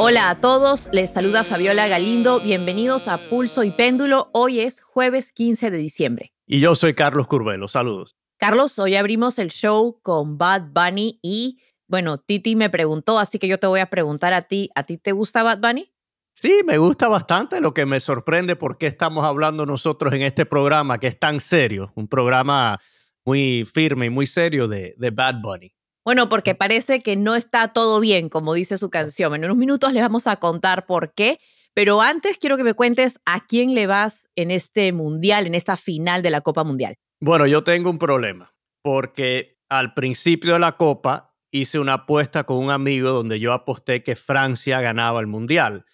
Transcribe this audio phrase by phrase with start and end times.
[0.00, 5.32] Hola a todos, les saluda Fabiola Galindo, bienvenidos a Pulso y Péndulo, hoy es jueves
[5.32, 6.32] 15 de diciembre.
[6.46, 8.16] Y yo soy Carlos Curvelo, saludos.
[8.36, 13.48] Carlos, hoy abrimos el show con Bad Bunny y, bueno, Titi me preguntó, así que
[13.48, 15.90] yo te voy a preguntar a ti, ¿a ti te gusta Bad Bunny?
[16.34, 20.44] Sí, me gusta bastante, lo que me sorprende por qué estamos hablando nosotros en este
[20.44, 22.78] programa que es tan serio, un programa
[23.24, 25.77] muy firme y muy serio de, de Bad Bunny.
[26.08, 29.34] Bueno, porque parece que no está todo bien, como dice su canción.
[29.34, 31.38] En unos minutos les vamos a contar por qué.
[31.74, 35.76] Pero antes quiero que me cuentes a quién le vas en este mundial, en esta
[35.76, 36.94] final de la Copa Mundial.
[37.20, 42.56] Bueno, yo tengo un problema, porque al principio de la Copa hice una apuesta con
[42.56, 45.84] un amigo donde yo aposté que Francia ganaba el mundial.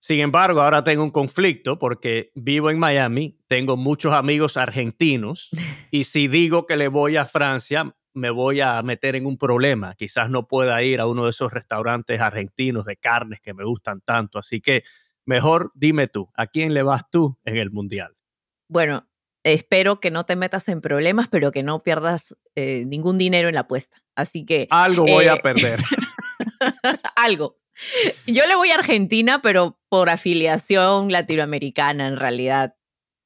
[0.00, 5.48] Sin embargo, ahora tengo un conflicto porque vivo en Miami, tengo muchos amigos argentinos
[5.90, 9.94] y si digo que le voy a Francia, me voy a meter en un problema.
[9.94, 14.00] Quizás no pueda ir a uno de esos restaurantes argentinos de carnes que me gustan
[14.00, 14.38] tanto.
[14.38, 14.82] Así que
[15.26, 18.16] mejor dime tú, ¿a quién le vas tú en el Mundial?
[18.68, 19.08] Bueno,
[19.44, 23.54] espero que no te metas en problemas, pero que no pierdas eh, ningún dinero en
[23.54, 24.02] la apuesta.
[24.16, 24.66] Así que...
[24.70, 25.80] Algo voy a eh, perder.
[27.16, 27.58] algo.
[28.26, 32.74] Yo le voy a Argentina, pero por afiliación latinoamericana en realidad.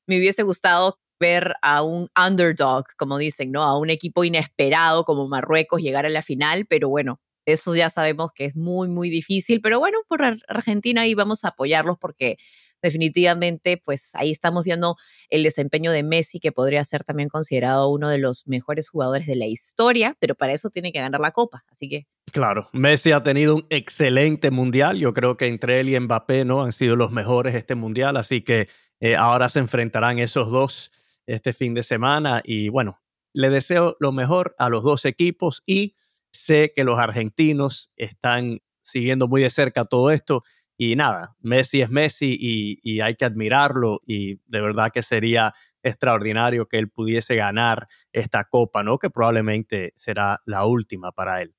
[0.08, 3.62] Me hubiese gustado ver a un underdog, como dicen, ¿no?
[3.62, 8.32] A un equipo inesperado como Marruecos llegar a la final, pero bueno, eso ya sabemos
[8.34, 12.38] que es muy, muy difícil, pero bueno, por Argentina ahí vamos a apoyarlos porque
[12.82, 14.96] definitivamente, pues ahí estamos viendo
[15.28, 19.36] el desempeño de Messi, que podría ser también considerado uno de los mejores jugadores de
[19.36, 22.06] la historia, pero para eso tiene que ganar la Copa, así que...
[22.32, 26.62] Claro, Messi ha tenido un excelente mundial, yo creo que entre él y Mbappé, ¿no?
[26.62, 28.68] Han sido los mejores este mundial, así que
[29.00, 30.90] eh, ahora se enfrentarán esos dos
[31.34, 32.42] este fin de semana.
[32.44, 33.00] Y bueno,
[33.32, 35.96] le deseo lo mejor a los dos equipos y
[36.32, 40.42] sé que los argentinos están siguiendo muy de cerca todo esto.
[40.76, 45.52] Y nada, Messi es Messi y, hay que admirarlo y de verdad que sería
[45.82, 48.98] extraordinario que él pudiese ganar esta copa, ¿no?
[48.98, 51.54] Que probablemente será la última para él.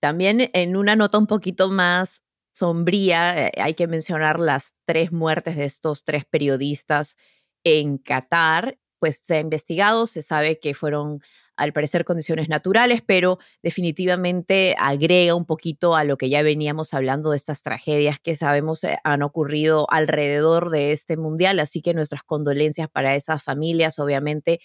[0.00, 5.56] También en una nota un poquito más sombría, eh, hay que mencionar las tres muertes
[5.56, 7.16] de estos tres periodistas
[7.64, 11.22] en Qatar pues se ha investigado, se sabe que fueron
[11.56, 17.30] al parecer condiciones naturales, pero definitivamente agrega un poquito a lo que ya veníamos hablando
[17.30, 22.22] de estas tragedias que sabemos eh, han ocurrido alrededor de este mundial, así que nuestras
[22.22, 24.60] condolencias para esas familias, obviamente,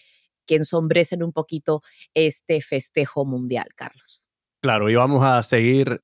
[0.45, 1.81] que ensombrecen un poquito
[2.13, 4.29] este festejo mundial, Carlos.
[4.61, 6.03] Claro, y vamos a seguir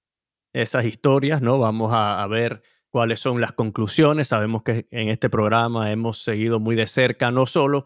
[0.53, 1.59] esas historias, ¿no?
[1.59, 4.29] Vamos a, a ver cuáles son las conclusiones.
[4.29, 7.85] Sabemos que en este programa hemos seguido muy de cerca no solo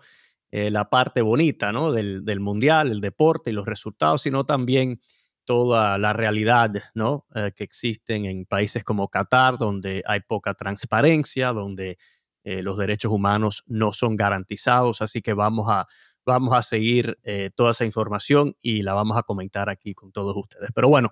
[0.50, 1.92] eh, la parte bonita ¿no?
[1.92, 5.02] del, del, mundial, el deporte y los resultados, sino también
[5.44, 7.26] toda la realidad ¿no?
[7.36, 11.98] Eh, que existen en países como Qatar, donde hay poca transparencia, donde
[12.46, 15.02] eh, los derechos humanos no son garantizados.
[15.02, 15.86] Así que vamos a,
[16.26, 17.18] vamos a seguir
[17.56, 20.70] toda esa información y la vamos a comentar aquí con todos ustedes.
[20.76, 21.12] Pero bueno,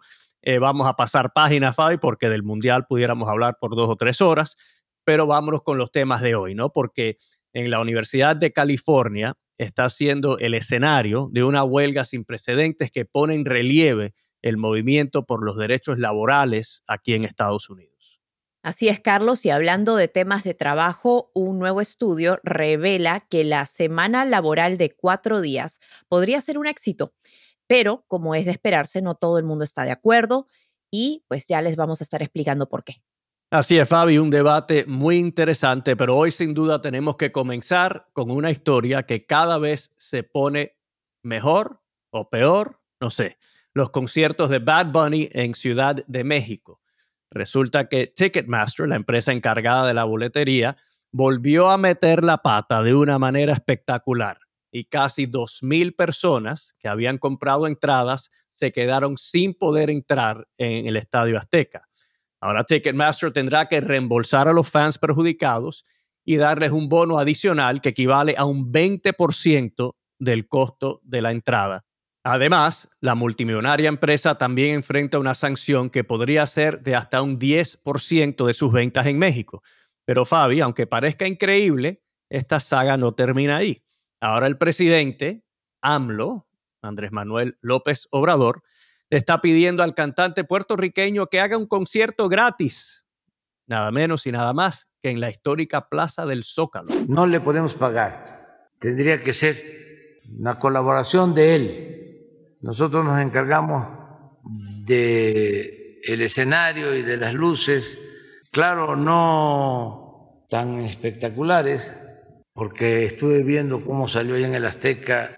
[0.59, 4.57] vamos a pasar página, Fabi, porque del mundial pudiéramos hablar por dos o tres horas,
[5.05, 6.71] pero vámonos con los temas de hoy, ¿no?
[6.73, 7.17] Porque
[7.55, 13.05] en la Universidad de California está siendo el escenario de una huelga sin precedentes que
[13.05, 18.19] pone en relieve el movimiento por los derechos laborales aquí en Estados Unidos.
[18.61, 23.65] Así es, Carlos, y hablando de temas de trabajo, un nuevo estudio revela que la
[23.65, 25.79] semana laboral de cuatro días
[26.09, 27.13] podría ser un éxito,
[27.67, 30.47] pero como es de esperarse, no todo el mundo está de acuerdo
[30.91, 33.01] y pues ya les vamos a estar explicando por qué.
[33.51, 38.31] Así es, Fabi, un debate muy interesante, pero hoy sin duda tenemos que comenzar con
[38.31, 40.75] una historia que cada vez se pone
[41.21, 43.37] mejor o peor, no sé,
[43.73, 46.81] los conciertos de Bad Bunny en Ciudad de México.
[47.29, 50.77] Resulta que Ticketmaster, la empresa encargada de la boletería,
[51.11, 54.39] volvió a meter la pata de una manera espectacular
[54.71, 60.97] y casi 2.000 personas que habían comprado entradas se quedaron sin poder entrar en el
[60.97, 61.87] Estadio Azteca.
[62.41, 65.85] Ahora Ticketmaster tendrá que reembolsar a los fans perjudicados
[66.23, 71.85] y darles un bono adicional que equivale a un 20% del costo de la entrada.
[72.23, 78.47] Además, la multimillonaria empresa también enfrenta una sanción que podría ser de hasta un 10%
[78.47, 79.61] de sus ventas en México.
[80.05, 83.83] Pero Fabi, aunque parezca increíble, esta saga no termina ahí.
[84.19, 85.43] Ahora el presidente,
[85.81, 86.47] AMLO,
[86.81, 88.63] Andrés Manuel López Obrador,
[89.09, 93.05] está pidiendo al cantante puertorriqueño que haga un concierto gratis,
[93.67, 96.89] nada menos y nada más que en la histórica Plaza del Zócalo.
[97.07, 102.57] No le podemos pagar, tendría que ser una colaboración de él.
[102.61, 103.87] Nosotros nos encargamos
[104.43, 107.99] de el escenario y de las luces,
[108.51, 111.99] claro, no tan espectaculares,
[112.53, 115.35] porque estuve viendo cómo salió en el Azteca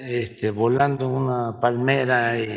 [0.00, 2.48] este, volando en una palmera y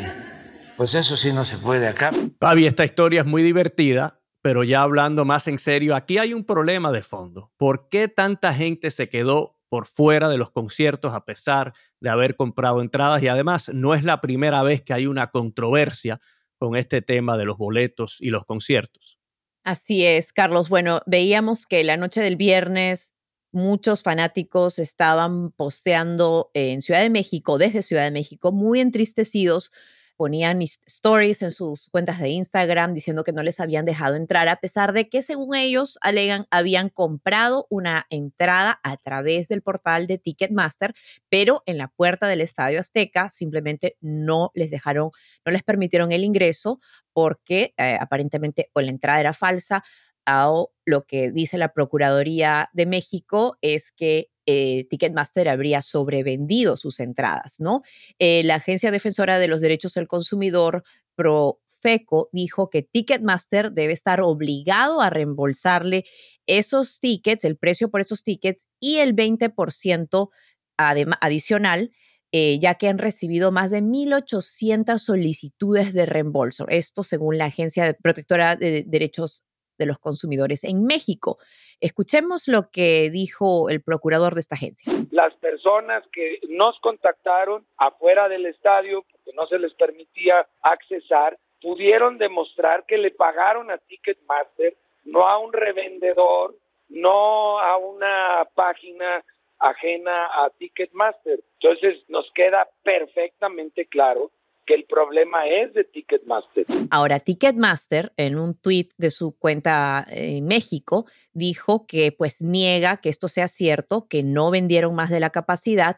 [0.76, 2.10] pues eso sí no se puede acá.
[2.40, 6.44] Fabi, esta historia es muy divertida, pero ya hablando más en serio, aquí hay un
[6.44, 7.52] problema de fondo.
[7.56, 12.36] ¿Por qué tanta gente se quedó por fuera de los conciertos a pesar de haber
[12.36, 13.22] comprado entradas?
[13.22, 16.20] Y además, no es la primera vez que hay una controversia
[16.58, 19.18] con este tema de los boletos y los conciertos.
[19.64, 20.68] Así es, Carlos.
[20.68, 23.13] Bueno, veíamos que la noche del viernes
[23.54, 29.70] muchos fanáticos estaban posteando en Ciudad de México, desde Ciudad de México, muy entristecidos
[30.16, 34.56] ponían stories en sus cuentas de Instagram diciendo que no les habían dejado entrar, a
[34.56, 40.18] pesar de que, según ellos alegan, habían comprado una entrada a través del portal de
[40.18, 40.94] Ticketmaster,
[41.28, 45.10] pero en la puerta del Estadio Azteca simplemente no les dejaron,
[45.44, 46.80] no les permitieron el ingreso
[47.12, 49.82] porque eh, aparentemente o la entrada era falsa
[50.26, 57.00] o lo que dice la Procuraduría de México es que eh, Ticketmaster habría sobrevendido sus
[57.00, 57.82] entradas, ¿no?
[58.18, 60.84] Eh, la Agencia Defensora de los Derechos del Consumidor,
[61.14, 66.04] Profeco, dijo que Ticketmaster debe estar obligado a reembolsarle
[66.46, 70.28] esos tickets, el precio por esos tickets y el 20%
[70.76, 71.90] adicional
[72.36, 76.66] eh, ya que han recibido más de 1.800 solicitudes de reembolso.
[76.66, 79.44] Esto según la Agencia Protectora de Derechos
[79.78, 81.38] de los consumidores en México.
[81.80, 84.92] Escuchemos lo que dijo el procurador de esta agencia.
[85.10, 92.18] Las personas que nos contactaron afuera del estadio, porque no se les permitía accesar, pudieron
[92.18, 96.56] demostrar que le pagaron a Ticketmaster, no a un revendedor,
[96.88, 99.24] no a una página
[99.58, 101.40] ajena a Ticketmaster.
[101.60, 104.30] Entonces nos queda perfectamente claro
[104.66, 106.66] que el problema es de Ticketmaster.
[106.90, 113.08] Ahora, Ticketmaster, en un tweet de su cuenta en México, dijo que pues niega que
[113.08, 115.96] esto sea cierto, que no vendieron más de la capacidad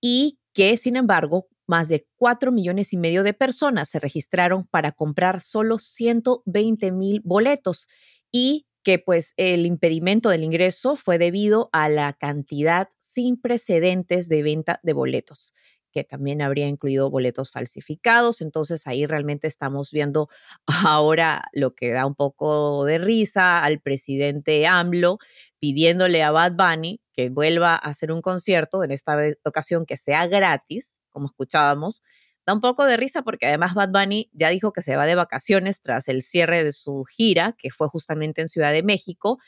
[0.00, 4.92] y que, sin embargo, más de 4 millones y medio de personas se registraron para
[4.92, 7.86] comprar solo 120 mil boletos
[8.32, 14.42] y que pues el impedimento del ingreso fue debido a la cantidad sin precedentes de
[14.42, 15.52] venta de boletos
[15.90, 18.40] que también habría incluido boletos falsificados.
[18.40, 20.28] Entonces ahí realmente estamos viendo
[20.86, 25.18] ahora lo que da un poco de risa al presidente AMLO
[25.58, 30.26] pidiéndole a Bad Bunny que vuelva a hacer un concierto, en esta ocasión que sea
[30.26, 32.02] gratis, como escuchábamos.
[32.46, 35.14] Da un poco de risa porque además Bad Bunny ya dijo que se va de
[35.14, 39.38] vacaciones tras el cierre de su gira, que fue justamente en Ciudad de México,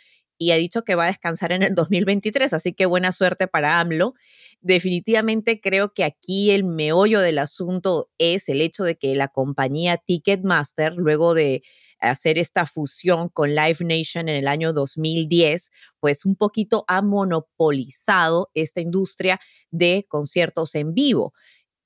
[0.43, 3.79] y ha dicho que va a descansar en el 2023, así que buena suerte para
[3.79, 4.15] AMLO.
[4.61, 9.99] Definitivamente creo que aquí el meollo del asunto es el hecho de que la compañía
[9.99, 11.63] Ticketmaster, luego de
[12.01, 18.51] hacer esta fusión con Live Nation en el año 2010, pues un poquito ha monopolizado
[18.55, 19.39] esta industria
[19.71, 21.35] de conciertos en vivo.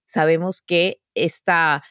[0.06, 1.82] Sabemos que esta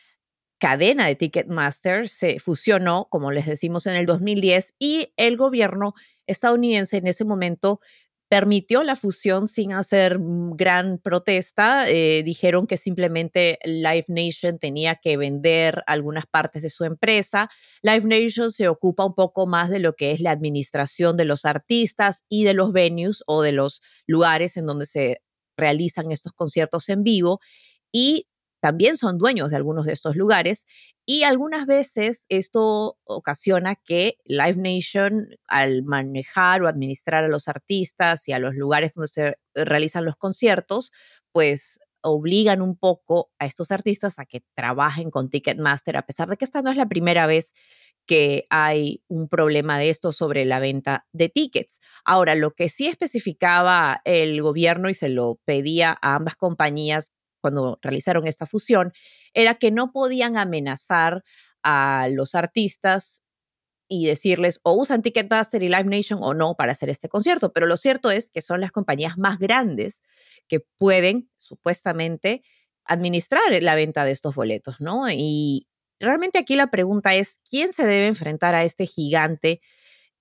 [0.59, 5.93] cadena de Ticketmaster se fusionó, como les decimos, en el 2010 y el gobierno
[6.27, 7.79] estadounidense en ese momento
[8.27, 11.89] permitió la fusión sin hacer gran protesta.
[11.89, 17.49] Eh, dijeron que simplemente Live Nation tenía que vender algunas partes de su empresa.
[17.83, 21.45] Live Nation se ocupa un poco más de lo que es la administración de los
[21.45, 25.21] artistas y de los venues o de los lugares en donde se
[25.55, 27.39] realizan estos conciertos en vivo.
[27.91, 28.27] Y
[28.65, 30.65] también son dueños de algunos de estos lugares
[31.05, 38.27] y algunas veces esto ocasiona que Live Nation, al manejar o administrar a los artistas
[38.27, 40.91] y a los lugares donde se realizan los conciertos,
[41.31, 46.35] pues obligan un poco a estos artistas a que trabajen con Ticketmaster, a pesar de
[46.35, 47.53] que esta no es la primera vez
[48.07, 51.81] que hay un problema de esto sobre la venta de tickets.
[52.03, 57.13] Ahora, lo que sí especificaba el gobierno y se lo pedía a ambas compañías
[57.45, 58.91] cuando realizaron esta fusión,
[59.35, 61.23] era que no podían amenazar
[61.61, 63.21] a los artistas
[63.87, 67.53] y decirles o usan Ticketmaster y Live Nation o no para hacer este concierto.
[67.53, 70.01] Pero lo cierto es que son las compañías más grandes
[70.47, 72.41] que pueden supuestamente
[72.83, 75.07] administrar la venta de estos boletos, ¿no?
[75.11, 75.67] Y
[75.99, 79.61] realmente aquí la pregunta es, ¿quién se debe enfrentar a este gigante?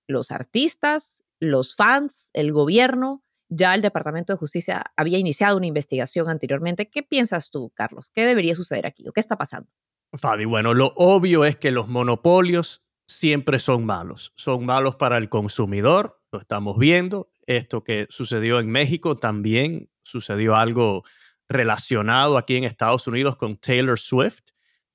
[0.05, 1.23] ¿Los artistas?
[1.39, 2.29] ¿Los fans?
[2.33, 3.24] ¿El gobierno?
[3.49, 6.89] Ya el Departamento de Justicia había iniciado una investigación anteriormente.
[6.89, 8.09] ¿Qué piensas tú, Carlos?
[8.13, 9.69] ¿Qué debería suceder aquí o qué está pasando?
[10.13, 14.33] Fabi, bueno, lo obvio es que los monopolios siempre son malos.
[14.35, 17.29] Son malos para el consumidor, lo estamos viendo.
[17.45, 21.03] Esto que sucedió en México también sucedió algo
[21.47, 24.41] relacionado aquí en Estados Unidos con Taylor Swift,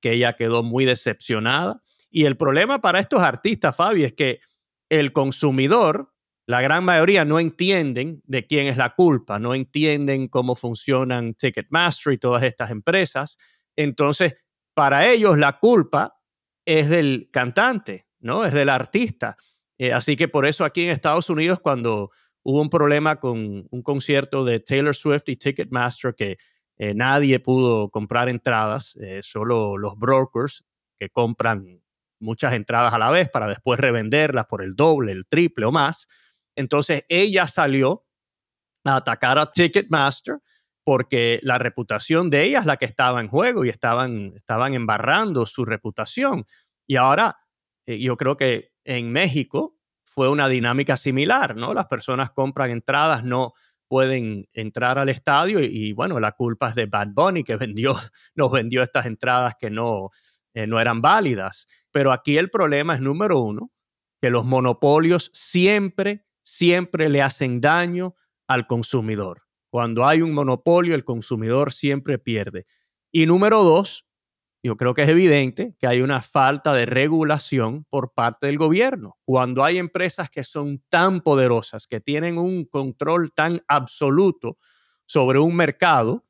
[0.01, 1.81] que ella quedó muy decepcionada.
[2.09, 4.41] Y el problema para estos artistas, Fabi, es que
[4.89, 6.13] el consumidor,
[6.47, 12.13] la gran mayoría no entienden de quién es la culpa, no entienden cómo funcionan Ticketmaster
[12.13, 13.37] y todas estas empresas.
[13.75, 14.35] Entonces,
[14.73, 16.19] para ellos la culpa
[16.65, 18.45] es del cantante, ¿no?
[18.45, 19.37] Es del artista.
[19.77, 22.11] Eh, así que por eso aquí en Estados Unidos, cuando
[22.43, 26.37] hubo un problema con un concierto de Taylor Swift y Ticketmaster, que
[26.77, 30.65] eh, nadie pudo comprar entradas, eh, solo los brokers
[30.99, 31.81] que compran
[32.19, 36.07] muchas entradas a la vez para después revenderlas por el doble, el triple o más.
[36.55, 38.05] Entonces ella salió
[38.85, 40.39] a atacar a Ticketmaster
[40.83, 45.45] porque la reputación de ella es la que estaba en juego y estaban, estaban embarrando
[45.45, 46.45] su reputación.
[46.87, 47.37] Y ahora
[47.85, 51.73] eh, yo creo que en México fue una dinámica similar, ¿no?
[51.73, 53.53] Las personas compran entradas, no
[53.87, 57.93] pueden entrar al estadio y, bueno, la culpa es de Bad Bunny que vendió,
[58.35, 60.09] nos vendió estas entradas que no,
[60.53, 61.67] eh, no eran válidas.
[61.91, 63.71] Pero aquí el problema es número uno,
[64.21, 68.15] que los monopolios siempre, siempre le hacen daño
[68.47, 69.43] al consumidor.
[69.69, 72.65] Cuando hay un monopolio, el consumidor siempre pierde.
[73.11, 74.05] Y número dos,
[74.63, 79.17] yo creo que es evidente que hay una falta de regulación por parte del gobierno.
[79.25, 84.57] Cuando hay empresas que son tan poderosas, que tienen un control tan absoluto
[85.05, 86.25] sobre un mercado,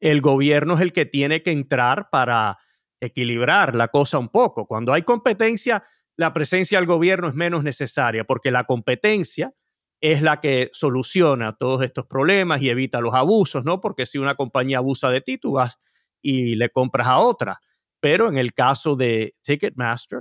[0.00, 2.58] el gobierno es el que tiene que entrar para
[3.00, 4.66] equilibrar la cosa un poco.
[4.66, 5.82] Cuando hay competencia,
[6.20, 9.54] la presencia del gobierno es menos necesaria porque la competencia
[10.02, 13.80] es la que soluciona todos estos problemas y evita los abusos, ¿no?
[13.80, 15.78] Porque si una compañía abusa de ti, tú vas
[16.20, 17.58] y le compras a otra.
[18.00, 20.20] Pero en el caso de Ticketmaster,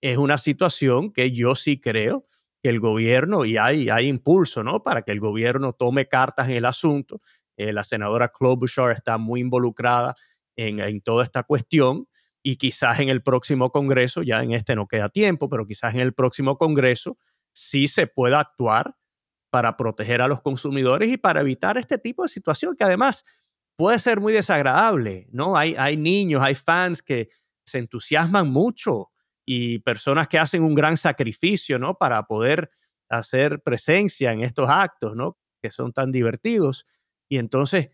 [0.00, 2.26] es una situación que yo sí creo
[2.62, 4.84] que el gobierno, y hay, hay impulso, ¿no?
[4.84, 7.22] Para que el gobierno tome cartas en el asunto.
[7.56, 10.14] Eh, la senadora Klobuchar está muy involucrada
[10.54, 12.06] en, en toda esta cuestión
[12.42, 16.00] y quizás en el próximo Congreso, ya en este no queda tiempo, pero quizás en
[16.00, 17.18] el próximo Congreso
[17.52, 18.96] sí se pueda actuar
[19.50, 23.24] para proteger a los consumidores y para evitar este tipo de situación que además
[23.76, 25.56] puede ser muy desagradable, ¿no?
[25.56, 27.28] Hay, hay niños, hay fans que
[27.66, 29.10] se entusiasman mucho
[29.44, 31.94] y personas que hacen un gran sacrificio, ¿no?
[31.94, 32.70] Para poder
[33.08, 35.36] hacer presencia en estos actos, ¿no?
[35.60, 36.86] Que son tan divertidos.
[37.28, 37.90] Y entonces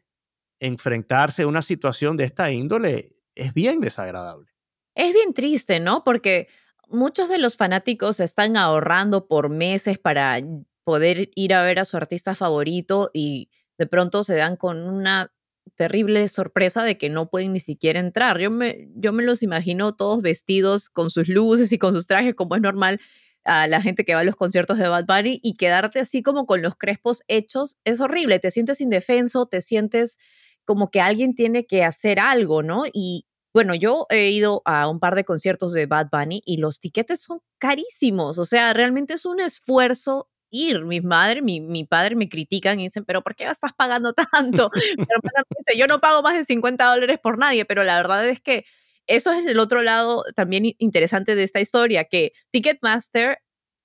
[0.61, 4.51] enfrentarse a una situación de esta índole es bien desagradable.
[4.97, 6.03] Es bien triste, ¿no?
[6.03, 6.49] Porque
[6.89, 10.41] muchos de los fanáticos están ahorrando por meses para
[10.85, 15.33] poder ir a ver a su artista favorito y de pronto se dan con una
[15.75, 18.39] terrible sorpresa de que no pueden ni siquiera entrar.
[18.39, 22.35] Yo me, yo me los imagino todos vestidos con sus luces y con sus trajes,
[22.35, 23.01] como es normal
[23.45, 26.47] a la gente que va a los conciertos de Bad Bunny y quedarte así como
[26.47, 28.39] con los crespos hechos es horrible.
[28.39, 30.19] Te sientes indefenso, te sientes
[30.67, 32.85] como que alguien tiene que hacer algo, ¿no?
[32.93, 36.79] Y bueno, yo he ido a un par de conciertos de Bad Bunny y los
[36.79, 38.39] tiquetes son carísimos.
[38.39, 40.85] O sea, realmente es un esfuerzo ir.
[40.85, 44.71] Mi madre, mi, mi padre me critican y dicen, pero ¿por qué estás pagando tanto?
[44.75, 48.65] pero yo no pago más de 50 dólares por nadie, pero la verdad es que
[49.07, 53.39] eso es el otro lado también interesante de esta historia, que Ticketmaster,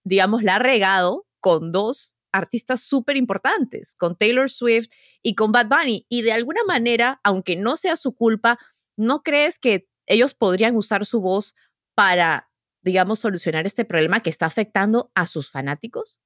[0.03, 4.89] digamos, la ha regado con dos artistas súper importantes, con Taylor Swift
[5.21, 6.05] y con Bad Bunny.
[6.09, 8.57] Y de alguna manera, aunque no sea su culpa,
[8.97, 11.55] ¿no crees que ellos podrían usar su voz
[11.95, 12.49] para,
[12.81, 16.21] digamos, solucionar este problema que está afectando a sus fanáticos?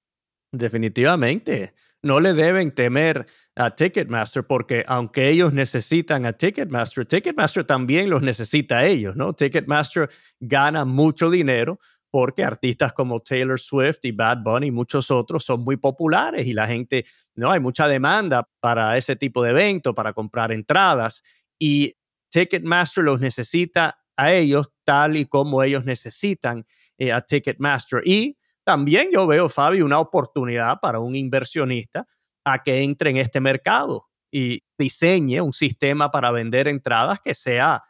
[0.51, 1.73] Definitivamente.
[2.01, 8.21] No le deben temer a Ticketmaster porque aunque ellos necesitan a Ticketmaster, Ticketmaster también los
[8.21, 9.33] necesita a ellos, ¿no?
[9.33, 10.09] Ticketmaster
[10.39, 11.79] gana mucho dinero
[12.15, 16.53] porque artistas como Taylor Swift y Bad Bunny y muchos otros son muy populares y
[16.53, 21.23] la gente, no, hay mucha demanda para ese tipo de evento, para comprar entradas
[21.59, 21.97] y
[22.29, 26.63] Ticketmaster los necesita a ellos tal y como ellos necesitan
[26.97, 28.01] eh, a Ticketmaster.
[28.05, 32.07] Y también yo veo, Fabi, una oportunidad para un inversionista
[32.45, 37.83] a que entre en este mercado y diseñe un sistema para vender entradas que sea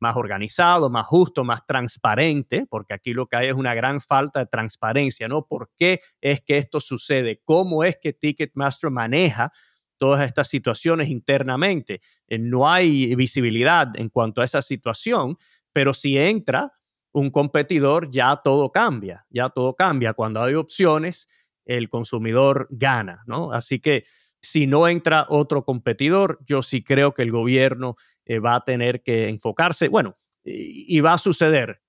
[0.00, 4.40] más organizado, más justo, más transparente, porque aquí lo que hay es una gran falta
[4.40, 5.46] de transparencia, ¿no?
[5.46, 7.40] ¿Por qué es que esto sucede?
[7.44, 9.52] ¿Cómo es que Ticketmaster maneja
[9.98, 12.00] todas estas situaciones internamente?
[12.26, 15.36] Eh, no hay visibilidad en cuanto a esa situación,
[15.72, 16.72] pero si entra
[17.12, 20.14] un competidor, ya todo cambia, ya todo cambia.
[20.14, 21.28] Cuando hay opciones,
[21.64, 23.52] el consumidor gana, ¿no?
[23.52, 24.04] Así que
[24.42, 27.96] si no entra otro competidor, yo sí creo que el gobierno
[28.30, 31.82] eh, va a tener que enfocarse, bueno, y, va a suceder.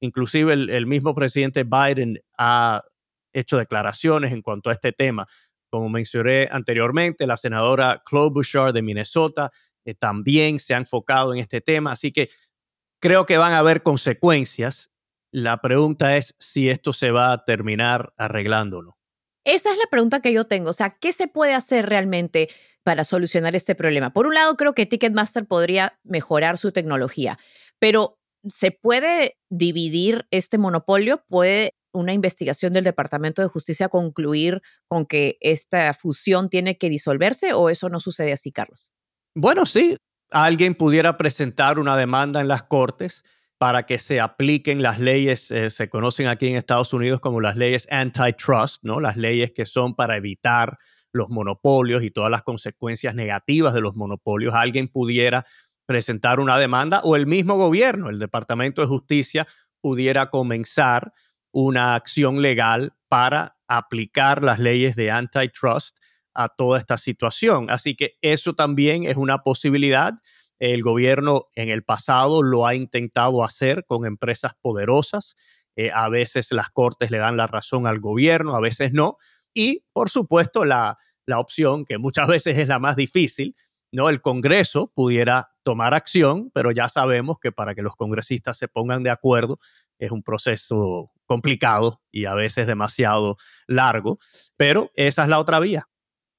[0.00, 2.84] Inclusive el, mismo presidente Biden ha
[3.32, 5.26] hecho declaraciones en cuanto a este tema.
[5.68, 9.50] Como mencioné anteriormente, la senadora Chloe Bouchard de Minnesota
[9.84, 11.90] eh, también se ha enfocado en este tema.
[11.90, 12.28] Así que
[13.00, 14.92] creo que van a haber consecuencias.
[15.32, 18.99] La pregunta es si esto se va a terminar arreglándolo.
[19.44, 20.70] Esa es la pregunta que yo tengo.
[20.70, 22.48] O sea, ¿qué se puede hacer realmente
[22.82, 24.12] para solucionar este problema?
[24.12, 27.38] Por un lado, creo que Ticketmaster podría mejorar su tecnología,
[27.78, 28.18] pero
[28.48, 31.24] ¿se puede dividir este monopolio?
[31.28, 37.52] ¿Puede una investigación del Departamento de Justicia concluir con que esta fusión tiene que disolverse
[37.52, 38.94] o eso no sucede así, Carlos?
[39.34, 39.96] Bueno, sí,
[40.30, 43.24] alguien pudiera presentar una demanda en las cortes
[43.60, 47.56] para que se apliquen las leyes, eh, se conocen aquí en Estados Unidos como las
[47.56, 49.00] leyes antitrust, ¿no?
[49.00, 50.78] Las leyes que son para evitar
[51.12, 54.54] los monopolios y todas las consecuencias negativas de los monopolios.
[54.54, 55.44] Alguien pudiera
[55.84, 59.46] presentar una demanda o el mismo gobierno, el Departamento de Justicia,
[59.82, 61.12] pudiera comenzar
[61.52, 65.98] una acción legal para aplicar las leyes de antitrust
[66.32, 67.68] a toda esta situación.
[67.68, 70.14] Así que eso también es una posibilidad.
[70.60, 75.34] El gobierno en el pasado lo ha intentado hacer con empresas poderosas.
[75.74, 79.16] Eh, a veces las cortes le dan la razón al gobierno, a veces no.
[79.52, 83.56] Y, por supuesto, la, la opción, que muchas veces es la más difícil,
[83.90, 84.08] ¿no?
[84.08, 89.02] El Congreso pudiera tomar acción, pero ya sabemos que para que los congresistas se pongan
[89.02, 89.58] de acuerdo
[90.00, 93.36] es un proceso complicado y a veces demasiado
[93.66, 94.18] largo,
[94.56, 95.86] pero esa es la otra vía.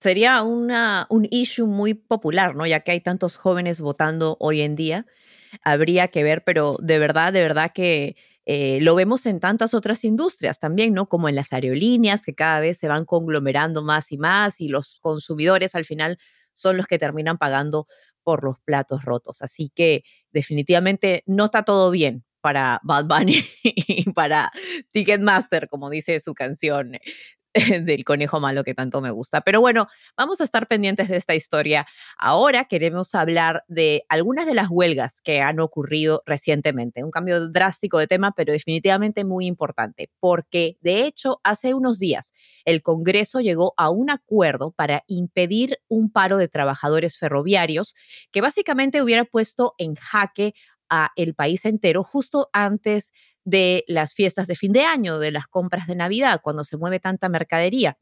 [0.02, 2.66] Sería una, un issue muy popular, ¿no?
[2.66, 5.06] Ya que hay tantos jóvenes votando hoy en día,
[5.64, 8.16] habría que ver, pero de verdad, de verdad que
[8.48, 11.08] eh, lo vemos en tantas otras industrias también, ¿no?
[11.08, 15.00] Como en las aerolíneas, que cada vez se van conglomerando más y más y los
[15.02, 16.18] consumidores al final
[16.52, 17.86] son los que terminan pagando
[18.24, 19.44] por los platos rotos.
[19.44, 24.52] Así que definitivamente no está todo bien para Bad Bunny y para
[24.90, 26.94] Ticketmaster, como dice su canción
[27.82, 29.42] del conejo malo que tanto me gusta.
[29.42, 31.86] Pero bueno, vamos a estar pendientes de esta historia.
[32.18, 37.04] Ahora queremos hablar de algunas de las huelgas que han ocurrido recientemente.
[37.04, 42.34] Un cambio drástico de tema, pero definitivamente muy importante, porque de hecho hace unos días
[42.66, 47.96] el Congreso llegó a un acuerdo para impedir un paro de trabajadores ferroviarios
[48.32, 50.54] que básicamente hubiera puesto en jaque
[50.92, 55.48] a el país entero justo antes de las fiestas de fin de año, de las
[55.48, 57.98] compras de Navidad, cuando se mueve tanta mercadería.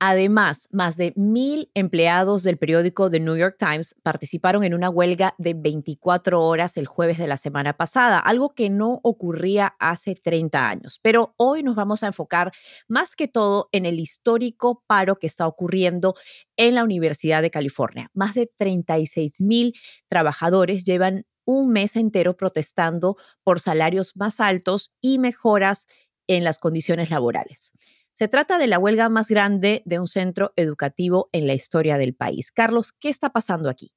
[0.00, 5.34] Además, más de mil empleados del periódico The New York Times participaron en una huelga
[5.38, 10.68] de 24 horas el jueves de la semana pasada, algo que no ocurría hace 30
[10.68, 11.00] años.
[11.02, 12.52] Pero hoy nos vamos a enfocar
[12.86, 16.14] más que todo en el histórico paro que está ocurriendo
[16.56, 18.08] en la Universidad de California.
[18.14, 19.74] Más de 36 mil
[20.06, 25.86] trabajadores llevan un mes entero protestando por salarios más altos y mejoras
[26.26, 27.72] en las condiciones laborales.
[28.12, 32.14] Se trata de la huelga más grande de un centro educativo en la historia del
[32.14, 32.52] país.
[32.52, 33.92] Carlos, ¿qué está pasando aquí?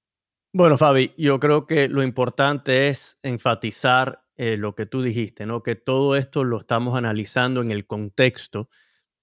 [0.53, 5.61] Bueno, Fabi, yo creo que lo importante es enfatizar eh, lo que tú dijiste, ¿no?
[5.61, 8.69] Que todo esto lo estamos analizando en el contexto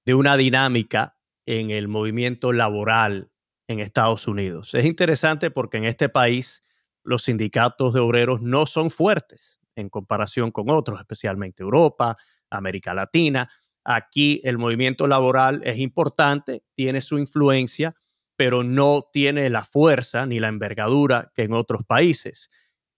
[0.05, 3.31] de una dinámica en el movimiento laboral
[3.69, 4.75] en Estados Unidos.
[4.75, 6.63] Es interesante porque en este país
[7.09, 12.17] los sindicatos de obreros no son fuertes en comparación con otros, especialmente Europa,
[12.51, 13.49] América Latina.
[13.83, 17.95] Aquí el movimiento laboral es importante, tiene su influencia,
[18.37, 22.51] pero no tiene la fuerza ni la envergadura que en otros países.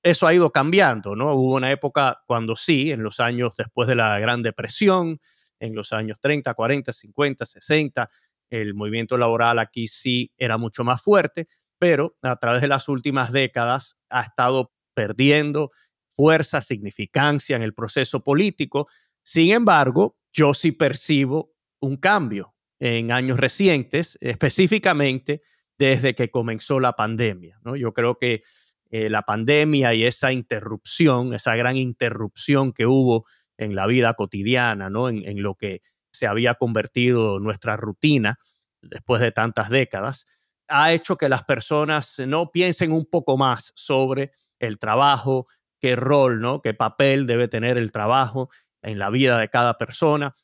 [0.03, 1.33] Eso ha ido cambiando, ¿no?
[1.35, 5.20] Hubo una época cuando sí, en los años después de la Gran Depresión,
[5.61, 8.11] en los años 30, 40, 50, 60,
[8.51, 11.46] el movimiento laboral aquí sí era mucho más fuerte,
[11.80, 15.70] pero a través de las últimas décadas ha estado perdiendo
[16.14, 18.86] fuerza, significancia en el proceso político.
[19.22, 25.40] Sin embargo, yo sí percibo un cambio en años recientes, específicamente
[25.78, 27.58] desde que comenzó la pandemia.
[27.64, 27.76] ¿no?
[27.76, 28.42] Yo creo que
[28.90, 33.24] eh, la pandemia y esa interrupción, esa gran interrupción que hubo
[33.56, 35.08] en la vida cotidiana, ¿no?
[35.08, 35.80] en, en lo que
[36.12, 38.38] se había convertido nuestra rutina
[38.82, 40.26] después de tantas décadas,
[40.70, 45.46] ha hecho que las personas no piensen un poco más sobre el trabajo,
[45.80, 46.62] qué rol, ¿no?
[46.62, 48.50] qué papel debe tener el trabajo
[48.83, 50.35] en la vida de cada persona.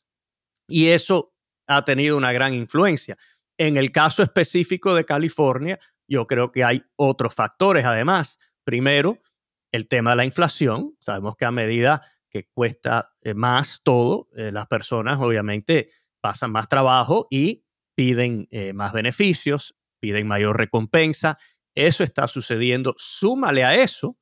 [0.67, 1.33] Y eso
[1.67, 3.17] ha tenido una gran influencia.
[3.57, 8.39] En el caso específico de California, yo creo que hay otros factores además.
[8.63, 9.19] Primero,
[9.71, 10.95] el tema de la inflación.
[10.99, 15.89] Sabemos que a medida que cuesta eh, más todo, eh, las personas obviamente
[16.21, 17.63] pasan más trabajo y
[17.95, 21.37] piden eh, más beneficios, piden mayor recompensa.
[21.75, 22.95] Eso está sucediendo.
[22.97, 24.17] Súmale a eso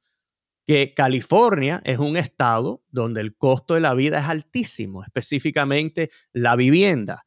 [0.68, 6.56] que California es un estado donde el costo de la vida es altísimo, específicamente la
[6.56, 7.26] vivienda.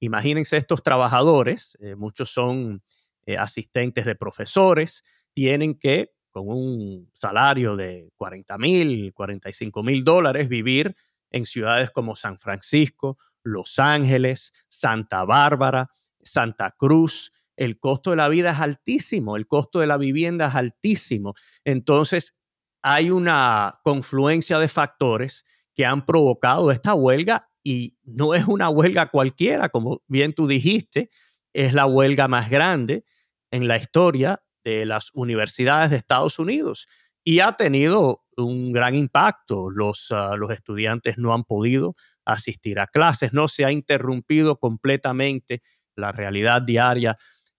[0.00, 2.82] Imagínense estos trabajadores, eh, muchos son
[3.26, 5.02] eh, asistentes de profesores,
[5.34, 10.94] tienen que con un salario de 40 mil, 45 mil dólares, vivir
[11.30, 15.90] en ciudades como San Francisco, Los Ángeles, Santa Bárbara,
[16.22, 17.32] Santa Cruz.
[17.58, 21.34] El costo de la vida es altísimo, el costo de la vivienda es altísimo.
[21.64, 22.36] Entonces,
[22.82, 25.44] hay una confluencia de factores
[25.74, 31.10] que han provocado esta huelga y no es una huelga cualquiera, como bien tú dijiste,
[31.52, 33.04] es la huelga más grande
[33.50, 36.86] en la historia de las universidades de Estados Unidos
[37.24, 39.68] y ha tenido un gran impacto.
[39.68, 45.60] Los, ah, los estudiantes no han podido asistir a clases, no se ha interrumpido completamente
[45.96, 47.16] la realidad diaria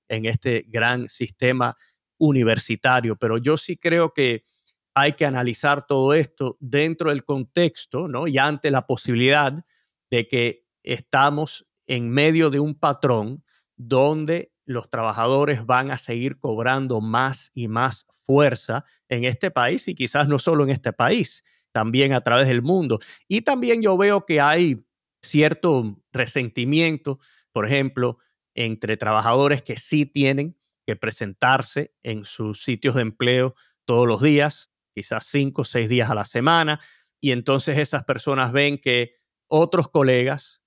[0.09, 1.75] en este gran sistema
[2.17, 4.45] universitario, pero yo sí creo que
[4.93, 8.27] hay que analizar todo esto dentro del contexto, ¿no?
[8.27, 9.65] Y ante la posibilidad
[10.11, 13.43] de que estamos en medio de un patrón
[13.77, 19.95] donde los trabajadores van a seguir cobrando más y más fuerza en este país y
[19.95, 22.99] quizás no solo en este país, también a través del mundo.
[23.27, 24.85] Y también yo veo que hay
[25.23, 27.19] cierto resentimiento,
[27.51, 28.19] por ejemplo,
[28.59, 34.69] entre trabajadores que sí tienen que presentarse en sus sitios de empleo todos los días,
[34.93, 36.81] quizás cinco o seis días a la semana,
[37.21, 39.15] y entonces esas personas ven que
[39.47, 40.61] otros colegas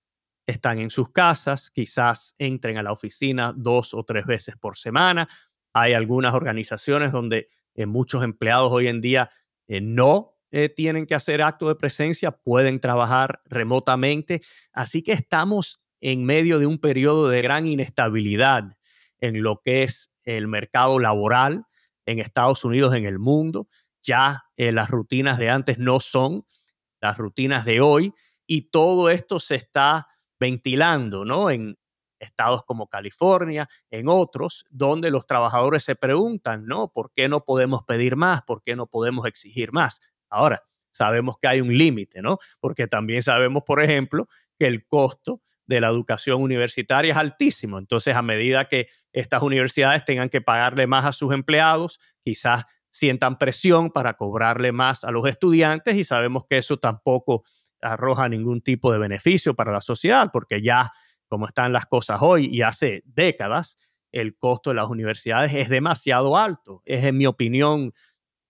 [0.46, 5.28] están en sus casas, quizás entren a la oficina dos o tres veces por semana.
[5.74, 9.30] Hay algunas organizaciones donde eh, muchos empleados hoy en día
[9.68, 14.40] eh, no eh, tienen que hacer acto de presencia, pueden trabajar remotamente.
[14.72, 18.76] Así que estamos en medio de un periodo de gran inestabilidad
[19.20, 21.64] en lo que es el mercado laboral
[22.04, 23.68] en Estados Unidos, en el mundo.
[24.02, 26.44] Ya las rutinas de antes no son
[27.00, 28.12] las rutinas de hoy
[28.46, 30.08] y todo esto se está
[30.40, 31.50] ventilando, ¿no?
[31.50, 31.78] En
[32.18, 36.88] estados como California, en otros, donde los trabajadores se preguntan, ¿no?
[36.88, 38.42] ¿Por qué no podemos pedir más?
[38.42, 40.00] ¿Por qué no podemos exigir más?
[40.28, 42.38] Ahora, sabemos que hay un límite, ¿no?
[42.58, 47.78] Porque también sabemos, por ejemplo, que el costo de la educación universitaria es altísimo.
[47.78, 53.38] Entonces, a medida que estas universidades tengan que pagarle más a sus empleados, quizás sientan
[53.38, 57.42] presión para cobrarle más a los estudiantes y sabemos que eso tampoco
[57.80, 60.92] arroja ningún tipo de beneficio para la sociedad, porque ya
[61.26, 63.76] como están las cosas hoy y hace décadas,
[64.12, 66.82] el costo de las universidades es demasiado alto.
[66.84, 67.92] Es, en mi opinión,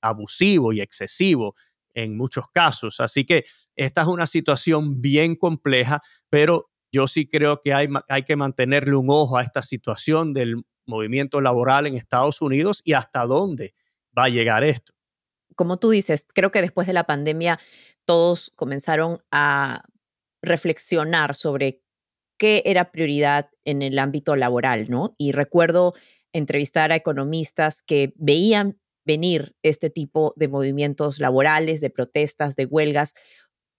[0.00, 1.54] abusivo y excesivo
[1.94, 2.98] en muchos casos.
[2.98, 3.44] Así que
[3.76, 7.88] esta es una situación bien compleja, pero yo sí creo que hay,
[8.24, 13.24] que mantenerle un ojo a esta situación del movimiento laboral en Estados Unidos y hasta
[13.24, 13.74] dónde
[14.16, 14.92] va a llegar esto.
[15.56, 17.58] Como tú dices, creo que después de la pandemia
[18.04, 19.84] todos comenzaron a
[20.42, 21.82] reflexionar sobre
[22.38, 25.14] qué era prioridad en el ámbito laboral, ¿no?
[25.16, 25.94] Y recuerdo
[26.32, 33.14] entrevistar a economistas que veían venir este tipo de movimientos laborales, de protestas, de huelgas,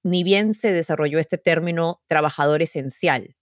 [0.03, 3.35] ni bien se desarrolló este término trabajador esencial,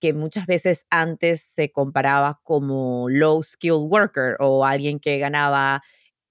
[0.00, 5.82] que muchas veces antes se comparaba como low skilled worker o alguien que ganaba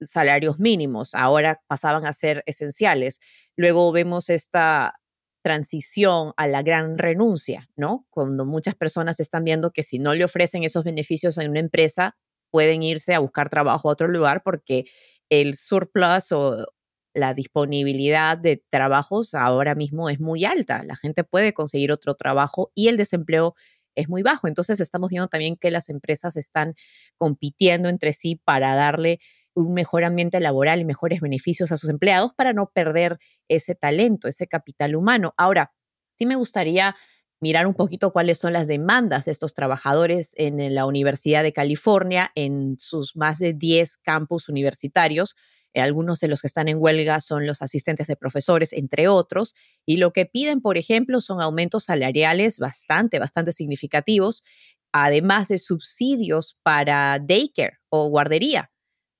[0.02, 3.19] salarios mínimos, ahora pasaban a ser esenciales.
[3.56, 4.95] Luego vemos esta
[5.43, 8.06] transición a la gran renuncia, ¿no?
[8.10, 12.17] Cuando muchas personas están viendo que si no le ofrecen esos beneficios en una empresa,
[12.52, 14.86] pueden irse a buscar trabajo a otro lugar porque
[15.30, 16.67] el surplus o
[17.17, 20.84] la disponibilidad de trabajos ahora mismo es muy alta.
[20.84, 23.56] La gente puede conseguir otro trabajo y el desempleo
[23.95, 24.47] es muy bajo.
[24.47, 26.75] Entonces estamos viendo también que las empresas están
[27.17, 29.19] compitiendo entre sí para darle
[29.56, 34.27] un mejor ambiente laboral y mejores beneficios a sus empleados para no perder ese talento,
[34.27, 35.34] ese capital humano.
[35.38, 35.73] Ahora,
[36.19, 36.95] sí me gustaría
[37.39, 42.32] mirar un poquito cuáles son las demandas de estos trabajadores en la Universidad de California,
[42.36, 45.36] en sus más de 10 campus universitarios.
[45.77, 49.53] Eh, algunos de los que están en huelga son los asistentes de profesores, entre otros,
[49.85, 54.43] y lo que piden, por ejemplo, son aumentos salariales bastante, bastante significativos,
[54.91, 58.71] además de subsidios para daycare o guardería.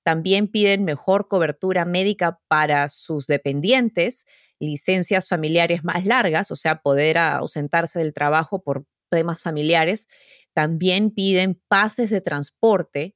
[0.04, 4.24] También piden mejor cobertura médica para sus dependientes,
[4.58, 10.08] licencias familiares más largas, o sea, poder ausentarse del trabajo por temas familiares.
[10.54, 13.14] También piden pases de transporte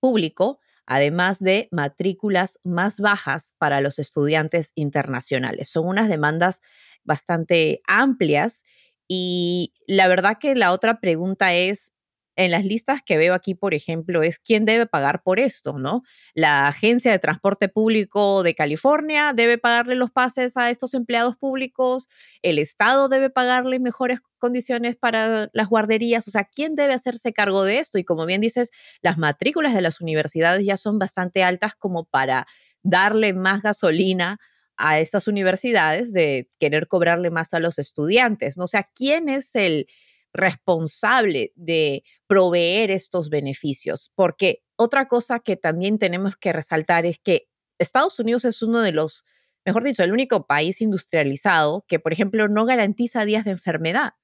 [0.00, 0.58] público,
[0.90, 5.68] además de matrículas más bajas para los estudiantes internacionales.
[5.70, 6.60] Son unas demandas
[7.04, 8.64] bastante amplias
[9.06, 11.94] y la verdad que la otra pregunta es,
[12.36, 16.02] en las listas que veo aquí, por ejemplo, es quién debe pagar por esto, ¿no?
[16.34, 22.08] La Agencia de Transporte Público de California debe pagarle los pases a estos empleados públicos,
[22.42, 27.64] el Estado debe pagarle mejores condiciones para las guarderías, o sea, ¿quién debe hacerse cargo
[27.64, 27.98] de esto?
[27.98, 28.70] Y como bien dices,
[29.02, 32.46] las matrículas de las universidades ya son bastante altas como para
[32.82, 34.38] darle más gasolina
[34.76, 38.56] a estas universidades de querer cobrarle más a los estudiantes.
[38.56, 38.64] ¿no?
[38.64, 39.86] O sea, ¿quién es el
[40.32, 44.12] responsable de proveer estos beneficios?
[44.14, 48.92] Porque otra cosa que también tenemos que resaltar es que Estados Unidos es uno de
[48.92, 49.24] los,
[49.64, 54.14] mejor dicho, el único país industrializado que, por ejemplo, no garantiza días de enfermedad.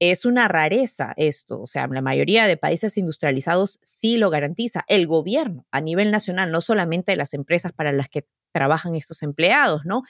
[0.00, 5.06] Es una rareza esto, o sea, la mayoría de países industrializados sí lo garantiza el
[5.06, 10.02] gobierno a nivel nacional, no solamente las empresas para las que trabajan estos empleados, ¿no?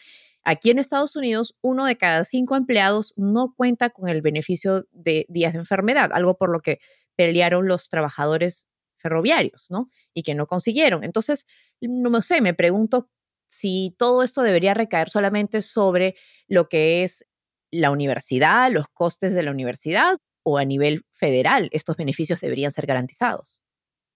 [0.44, 5.26] Aquí en Estados Unidos, uno de cada cinco empleados no cuenta con el beneficio de
[5.28, 6.78] días de enfermedad, algo por lo que
[7.16, 9.88] pelearon los trabajadores ferroviarios, ¿no?
[10.12, 11.04] Y que no consiguieron.
[11.04, 11.46] Entonces,
[11.80, 13.08] no sé, me pregunto
[13.48, 16.14] si todo esto debería recaer solamente sobre
[16.48, 17.26] lo que es
[17.70, 22.86] la universidad, los costes de la universidad o a nivel federal estos beneficios deberían ser
[22.86, 23.64] garantizados.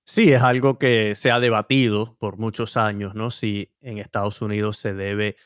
[0.05, 3.31] Sí, es algo que se ha debatido por muchos años, ¿no?
[3.31, 5.37] Si en Estados Unidos se debe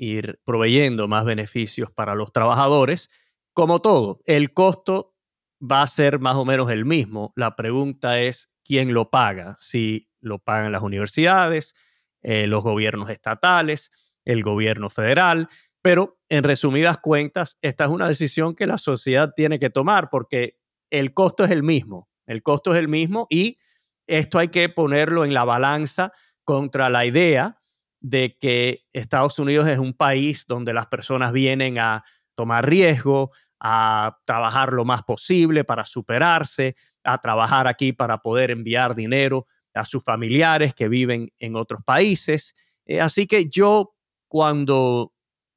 [0.00, 3.10] ir proveyendo más beneficios para los trabajadores.
[3.52, 5.14] Como todo, el costo
[5.60, 7.34] va a ser más o menos el mismo.
[7.36, 11.74] La pregunta es quién lo paga, si lo pagan las universidades,
[12.22, 13.90] eh, los gobiernos estatales,
[14.24, 15.48] el gobierno federal.
[15.82, 20.56] Pero en resumidas cuentas, esta es una decisión que la sociedad tiene que tomar porque
[20.88, 22.08] el costo es el mismo.
[22.26, 23.58] El costo es el mismo y
[24.06, 26.12] esto hay que ponerlo en la balanza
[26.44, 27.59] contra la idea
[28.00, 34.18] de que Estados Unidos es un país donde las personas vienen a tomar riesgo, a
[34.24, 40.02] trabajar lo más posible para superarse, a trabajar aquí para poder enviar dinero a sus
[40.02, 42.54] familiares que viven en otros países.
[42.86, 43.94] Eh, así que yo
[44.28, 45.12] cuando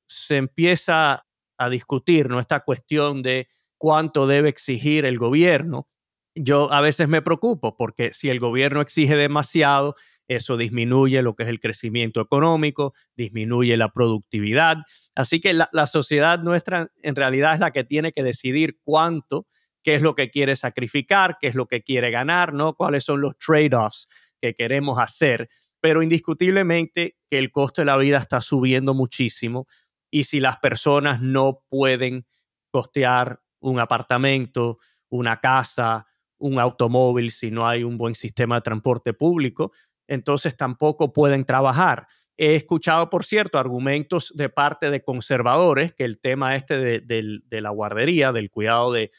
[0.07, 1.25] se empieza
[1.57, 5.87] a discutir esta cuestión de cuánto debe exigir el gobierno,
[6.35, 9.95] yo a veces me preocupo porque si el gobierno exige demasiado,
[10.27, 14.77] eso disminuye lo que es el crecimiento económico, disminuye la productividad.
[15.15, 19.47] Así que la, sociedad nuestra en realidad es la que tiene que decidir cuánto,
[19.83, 22.73] qué es lo que quiere sacrificar, qué es lo que quiere ganar, ¿no?
[22.73, 24.07] Cuáles son los trade-offs
[24.41, 25.49] que queremos hacer.
[25.81, 29.67] Pero indiscutiblemente que el costo de la vida está subiendo muchísimo
[30.09, 32.25] y si las personas no pueden
[32.71, 36.07] costear un apartamento, una casa,
[36.37, 39.71] un automóvil, si no hay un buen sistema de transporte público,
[40.07, 42.07] entonces tampoco pueden trabajar.
[42.37, 47.69] He escuchado, por cierto, argumentos de parte de conservadores que el tema este de, la
[47.69, 49.09] guardería, del cuidado eh,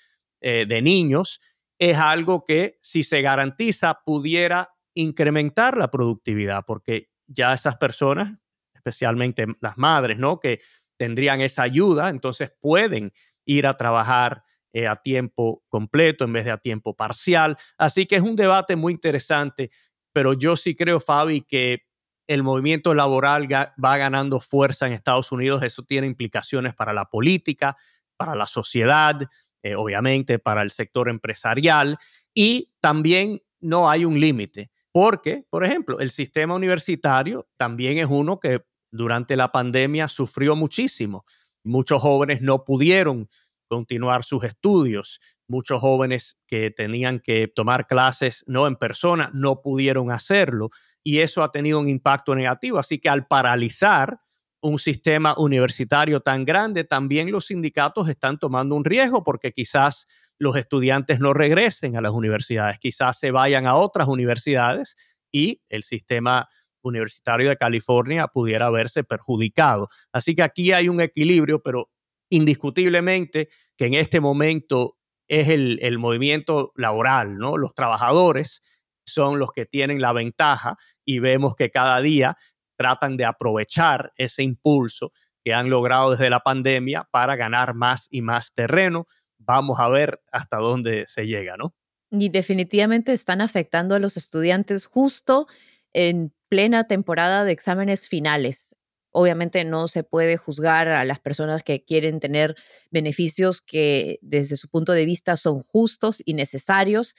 [0.41, 1.41] de, niños,
[1.79, 8.37] es algo que si se garantiza pudiera incrementar la productividad, porque ya esas personas,
[8.75, 10.41] especialmente las madres, ¿no?
[10.41, 10.61] Que
[10.97, 13.13] tendrían esa ayuda, entonces pueden
[13.45, 17.57] ir a trabajar eh, a tiempo completo en vez de a tiempo parcial.
[17.79, 19.71] Así que es un debate muy interesante,
[20.15, 21.83] pero yo sí creo, Fabi, que
[22.27, 25.63] el movimiento laboral va ganando fuerza en Estados Unidos.
[25.63, 27.77] Eso tiene implicaciones para la política,
[28.17, 29.21] para la sociedad,
[29.63, 31.99] eh, obviamente para el sector empresarial
[32.33, 34.71] y también no hay un límite.
[34.93, 41.25] Porque, por ejemplo, el sistema universitario también es uno que durante la pandemia sufrió muchísimo.
[41.65, 43.29] Muchos jóvenes no pudieron
[43.69, 45.21] continuar sus estudios.
[45.47, 50.71] Muchos jóvenes que tenían que tomar clases no en persona no pudieron hacerlo
[51.03, 52.79] y eso ha tenido un impacto negativo.
[52.79, 54.21] Así que al paralizar
[54.63, 60.07] un sistema universitario tan grande, también los sindicatos están tomando un riesgo porque quizás
[60.39, 64.97] los estudiantes no regresen a las universidades, quizás se vayan a otras universidades
[65.31, 66.49] y el sistema
[66.83, 69.89] universitario de California pudiera verse perjudicado.
[70.13, 71.91] Así que aquí hay un equilibrio, pero
[72.31, 74.97] indiscutiblemente que en este momento
[75.29, 77.57] es el, movimiento laboral, ¿no?
[77.57, 78.61] Los trabajadores
[79.07, 82.37] son los que tienen la ventaja y vemos que cada día
[82.77, 85.13] tratan de aprovechar ese impulso
[85.45, 89.07] que han logrado desde la pandemia para ganar más y más terreno.
[89.39, 91.75] Vamos a ver hasta dónde se llega, ¿no?
[92.11, 95.47] Y definitivamente están afectando a los estudiantes justo
[95.93, 98.77] en plena temporada de exámenes finales.
[99.17, 102.57] Obviamente no se puede juzgar a las personas que quieren tener
[102.91, 107.15] beneficios que desde su punto de vista son justos y necesarios,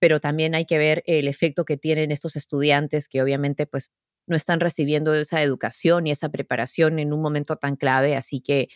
[0.00, 3.90] pero también hay que ver el efecto que tienen estos estudiantes que obviamente pues
[4.26, 8.68] no están recibiendo esa educación y esa preparación en un momento tan clave, así que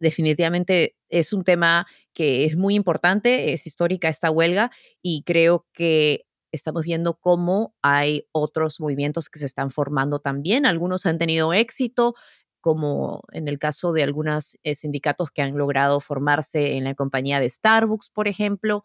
[0.00, 4.70] definitivamente es un tema que es muy importante, es histórica esta huelga
[5.02, 10.66] y creo que estamos viendo cómo hay otros movimientos que se están formando también.
[10.66, 12.14] Algunos han tenido éxito,
[12.60, 17.40] como en el caso de algunos eh, sindicatos que han logrado formarse en la compañía
[17.40, 18.84] de Starbucks, por ejemplo,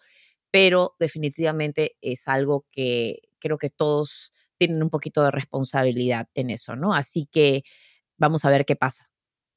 [0.52, 6.76] pero definitivamente es algo que creo que todos tienen un poquito de responsabilidad en eso,
[6.76, 6.94] ¿no?
[6.94, 7.64] Así que
[8.18, 9.10] vamos a ver qué pasa.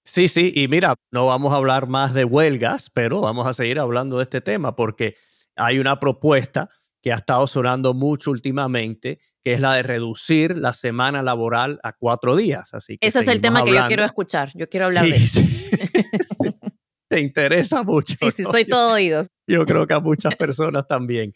[0.07, 3.79] Sí, sí, y mira, no vamos a hablar más de huelgas, pero vamos a seguir
[3.79, 5.17] hablando de este tema porque
[5.57, 6.69] hay una propuesta
[7.05, 11.93] que ha estado sonando mucho últimamente, que es la de reducir la semana laboral a
[11.93, 12.73] cuatro días.
[12.73, 14.51] Así Ese es el tema que yo quiero escuchar.
[14.55, 15.43] Yo quiero hablar de eso.
[17.11, 18.15] Te interesa mucho.
[18.19, 19.27] Sí, sí, soy todo oídos.
[19.47, 21.35] Yo creo que a muchas personas también.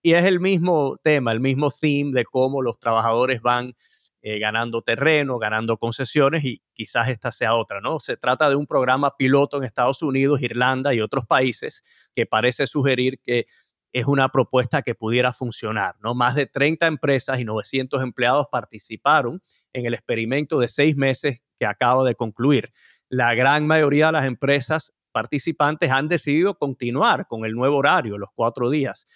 [0.00, 3.74] Y es el mismo tema, el mismo theme de cómo los trabajadores van
[4.22, 7.98] eh, ganando terreno, ganando concesiones y quizás esta sea otra, ¿no?
[7.98, 11.82] Se trata de un programa piloto en Estados Unidos, Irlanda y otros países
[12.14, 13.46] que parece sugerir que
[13.92, 16.14] es una propuesta que pudiera funcionar, ¿no?
[16.14, 21.66] Más de 30 empresas y 900 empleados participaron en el experimento de seis meses que
[21.66, 22.70] acaba de concluir.
[23.08, 28.30] La gran mayoría de las empresas participantes han decidido continuar con el nuevo horario, los
[28.34, 29.06] cuatro días,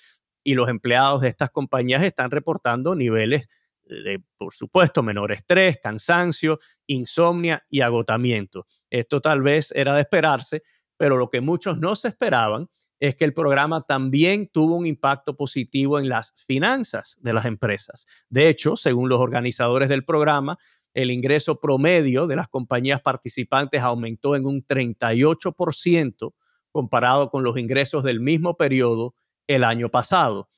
[0.43, 3.49] y los empleados de estas compañías están reportando niveles
[3.85, 8.67] de, por supuesto, menor estrés, cansancio, insomnia y agotamiento.
[8.91, 10.63] Esto tal vez era de esperarse,
[10.97, 12.69] pero lo que muchos no se esperaban
[13.07, 18.07] es que el programa también tuvo un impacto positivo en las finanzas de las empresas.
[18.29, 20.59] De hecho, según los organizadores del programa,
[20.95, 26.35] el ingreso promedio de las compañías participantes aumentó en un 38%
[26.71, 29.15] comparado con los ingresos del mismo periodo
[29.47, 30.49] el año pasado.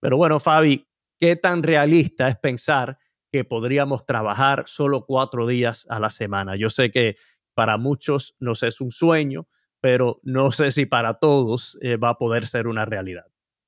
[0.00, 0.86] Pero bueno, Fabi,
[1.20, 2.98] ¿Qué tan realista es pensar
[3.30, 6.56] que podríamos trabajar solo cuatro días a la semana?
[6.56, 7.16] Yo sé que
[7.54, 9.48] para muchos nos es un sueño,
[9.84, 13.26] pero no sé si para todos eh, va a poder ser una realidad.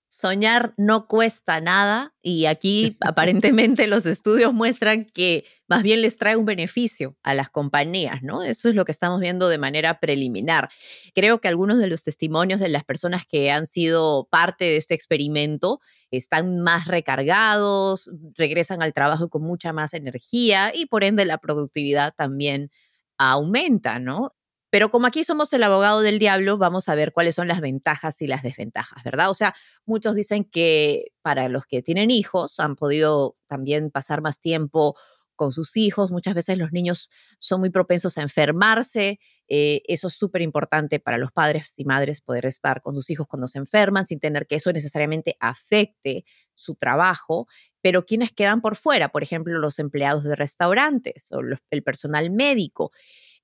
[0.09, 6.37] Soñar no cuesta nada y aquí aparentemente los estudios muestran que más bien les trae
[6.37, 8.43] un beneficio a las compañías, ¿no?
[8.43, 10.71] Eso es lo que estamos viendo de manera preliminar.
[11.15, 14.95] Creo que algunos de los testimonios de las personas que han sido parte de este
[14.95, 21.37] experimento están más recargados, regresan al trabajo con mucha más energía y por ende la
[21.37, 22.71] productividad también
[23.19, 24.33] aumenta, ¿no?
[24.71, 28.21] Pero como aquí somos el abogado del diablo, vamos a ver cuáles son las ventajas
[28.23, 29.31] y las desventajas, ¿verdad?
[29.31, 34.41] O sea, muchos dicen que para los que tienen hijos han podido también pasar más
[34.41, 34.97] tiempo
[35.37, 36.11] con sus hijos.
[36.11, 39.21] Muchas veces los niños son muy propensos a enfermarse.
[39.49, 43.29] Eh, eso es súper importante para los padres y madres poder estar con sus hijos
[43.29, 46.25] cuando se enferman sin tener que eso necesariamente afecte
[46.55, 47.47] su trabajo.
[47.81, 52.91] Pero quienes quedan por fuera, por ejemplo, los empleados de restaurantes o el personal médico.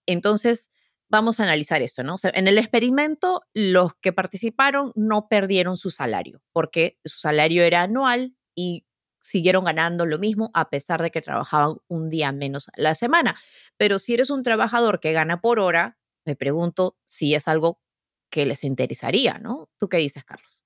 [0.06, 0.70] Entonces,
[1.12, 2.16] vamos a analizar esto, ¿no?
[2.22, 8.34] en el experimento, los que participaron no perdieron su salario, porque su salario era anual
[8.56, 8.86] y
[9.20, 13.36] siguieron ganando lo mismo a pesar de que trabajaban un día menos a la semana.
[13.76, 17.78] Pero si eres un trabajador que gana por hora, me pregunto si es algo
[18.30, 19.68] que les interesaría, ¿no?
[19.78, 20.64] ¿Tú qué dices, Carlos?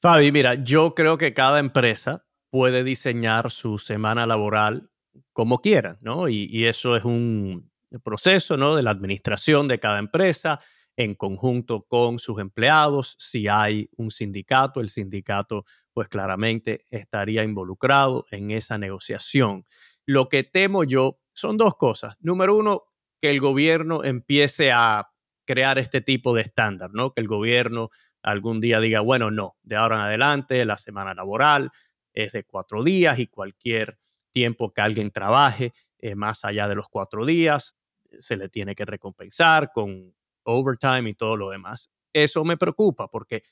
[0.00, 4.90] Fabi, mira, yo creo que cada empresa puede diseñar su semana laboral
[5.34, 6.28] como quiera, ¿no?
[6.28, 8.74] y eso es un, proceso ¿no?
[8.74, 10.60] de la administración de cada empresa
[10.96, 13.16] en conjunto con sus empleados.
[13.18, 19.64] Si hay un sindicato, el sindicato pues claramente estaría involucrado en esa negociación.
[20.06, 22.16] Lo que temo yo son dos cosas.
[22.20, 22.84] Número uno,
[23.20, 25.08] que el gobierno empiece a
[25.46, 27.12] crear este tipo de estándar, ¿no?
[27.12, 27.90] Que el gobierno
[28.22, 31.70] algún día diga, bueno, no, de ahora en adelante la semana laboral
[32.12, 33.98] es de cuatro días y cualquier
[34.30, 35.72] tiempo que alguien trabaje
[36.16, 37.76] más allá de los cuatro días
[38.20, 41.90] se le tiene que recompensar con overtime y todo lo demás.
[42.12, 43.42] Eso me preocupa porque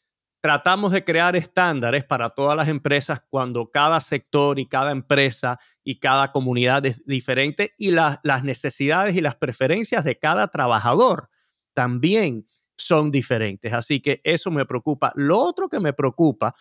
[0.40, 6.00] tratamos de crear estándares para todas las empresas cuando cada sector y cada empresa y
[6.00, 11.30] cada comunidad es diferente y las necesidades y las preferencias de cada trabajador
[11.74, 12.46] también
[12.76, 13.72] son diferentes.
[13.72, 15.12] Así que eso me preocupa.
[15.14, 16.54] Lo otro que me preocupa,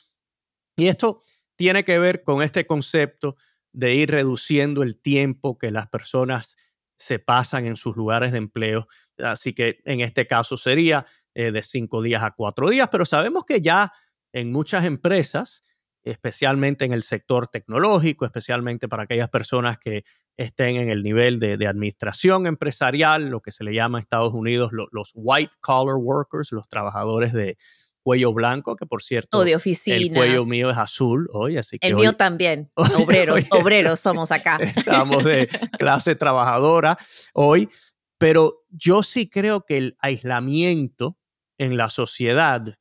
[0.77, 1.23] y esto
[1.55, 3.35] tiene que ver con este concepto
[3.73, 6.55] de ir reduciendo el tiempo que las personas
[7.01, 8.87] se pasan en sus lugares de empleo.
[9.17, 13.43] Así que en este caso sería eh, de cinco días a cuatro días, pero sabemos
[13.43, 13.91] que ya
[14.33, 15.63] en muchas empresas,
[16.03, 20.03] especialmente en el sector tecnológico, especialmente para aquellas personas que
[20.37, 24.71] estén en el nivel de, administración empresarial, lo que se le llama en Estados Unidos
[24.71, 27.57] los white collar workers, los trabajadores de,
[28.03, 30.01] cuello blanco, que por cierto, o de oficinas.
[30.01, 34.57] el cuello mío es azul hoy, así que El mío también, obreros, obreros somos acá.
[34.75, 35.47] Estamos de
[35.77, 36.97] clase trabajadora
[37.33, 37.69] hoy,
[38.17, 41.17] pero yo sí creo que el aislamiento
[41.57, 42.75] en la sociedad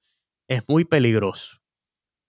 [0.49, 1.61] es muy peligroso.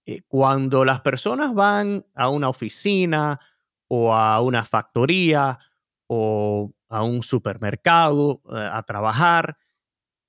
[0.06, 3.40] Eh, cuando las personas van a una oficina
[3.88, 5.60] o a una factoría
[6.08, 9.58] o a un supermercado eh, a trabajar,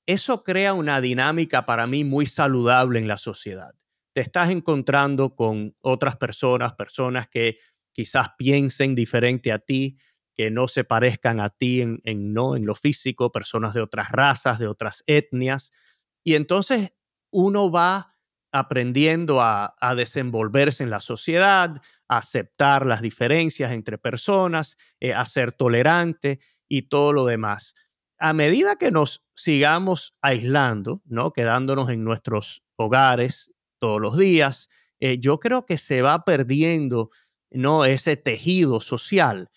[0.06, 3.74] eso crea una dinámica para mí muy saludable en la sociedad.
[4.14, 7.58] Te estás encontrando con otras personas, personas que
[7.92, 9.98] quizás piensen diferente a ti,
[10.34, 12.00] que no se parezcan a ti en,
[12.32, 15.72] no, en lo físico, personas de otras razas, de otras etnias.
[16.24, 16.94] Y entonces
[17.30, 18.16] uno va
[18.52, 25.52] aprendiendo a, desenvolverse en la sociedad, a aceptar las diferencias entre personas, eh, a ser
[25.52, 26.38] tolerante
[26.68, 27.74] y todo lo demás.
[28.22, 31.32] A medida que nos sigamos aislando, ¿no?
[31.32, 33.50] quedándonos en nuestros hogares
[33.80, 34.68] todos los días,
[35.00, 37.10] eh, yo creo que se va perdiendo
[37.50, 37.84] ¿no?
[37.84, 39.50] ese tejido social.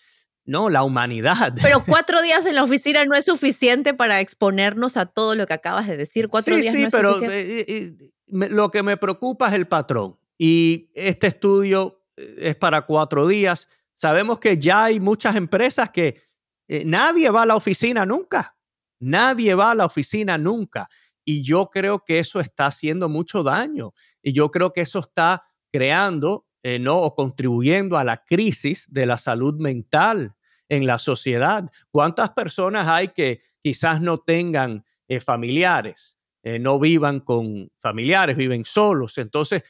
[0.44, 1.54] No, la humanidad.
[1.62, 5.54] Pero cuatro días en la oficina no es suficiente para exponernos a todo lo que
[5.54, 6.28] acabas de decir.
[6.28, 7.72] Cuatro sí, días sí, no es pero suficiente.
[7.72, 10.18] Eh, eh, lo que me preocupa es el patrón.
[10.36, 13.68] Y este estudio es para cuatro días.
[13.94, 16.20] Sabemos que ya hay muchas empresas que
[16.84, 18.55] nadie va a la oficina nunca.
[18.98, 20.88] Nadie va a la oficina nunca.
[21.24, 23.92] Y yo creo que eso está haciendo mucho daño.
[24.22, 26.98] Y yo creo que eso está creando eh, ¿no?
[26.98, 30.34] o contribuyendo a la crisis de la salud mental
[30.68, 31.70] en la sociedad.
[31.90, 38.64] ¿Cuántas personas hay que quizás no tengan eh, familiares, eh, no vivan con familiares, viven
[38.64, 39.18] solos?
[39.18, 39.62] Entonces,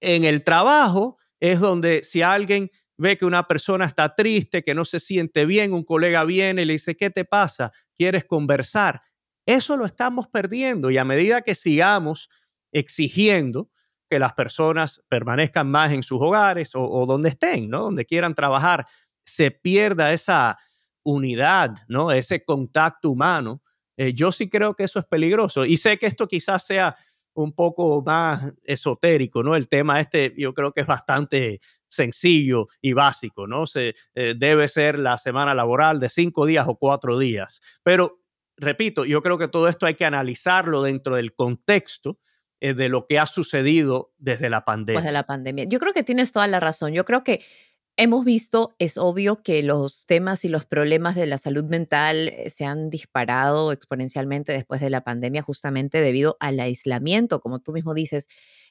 [0.00, 4.84] en el trabajo es donde si alguien ve que una persona está triste, que no
[4.84, 7.72] se siente bien, un colega viene y le dice, ¿qué te pasa?
[7.96, 9.00] ¿Quieres conversar?
[9.46, 12.28] Eso lo estamos perdiendo y a medida que sigamos
[12.72, 13.70] exigiendo
[14.10, 17.82] que las personas permanezcan más en sus hogares o, donde estén, ¿no?
[17.84, 18.86] Donde quieran trabajar,
[19.24, 20.58] se pierda esa
[21.02, 22.10] unidad, ¿no?
[22.10, 23.62] Ese contacto humano.
[23.96, 26.96] Eh, yo sí creo que eso es peligroso y sé que esto quizás sea
[27.34, 29.54] un poco más esotérico, ¿no?
[29.54, 33.66] El tema este yo creo que es bastante sencillo y básico, ¿no?
[33.66, 37.60] Se, eh, debe ser la semana laboral de cinco días o cuatro días.
[37.82, 38.20] Pero,
[38.56, 42.18] repito, yo creo que todo esto hay que analizarlo dentro del contexto
[42.60, 45.00] eh, de lo que ha sucedido desde la pandemia.
[45.00, 45.64] Desde la pandemia.
[45.68, 46.92] Yo creo que tienes toda la razón.
[46.92, 47.40] Yo creo que
[47.96, 52.48] hemos visto, es obvio que los temas y los problemas de la salud mental eh,
[52.48, 57.94] se han disparado exponencialmente después de la pandemia, justamente debido al aislamiento, como tú mismo
[57.94, 58.28] dices.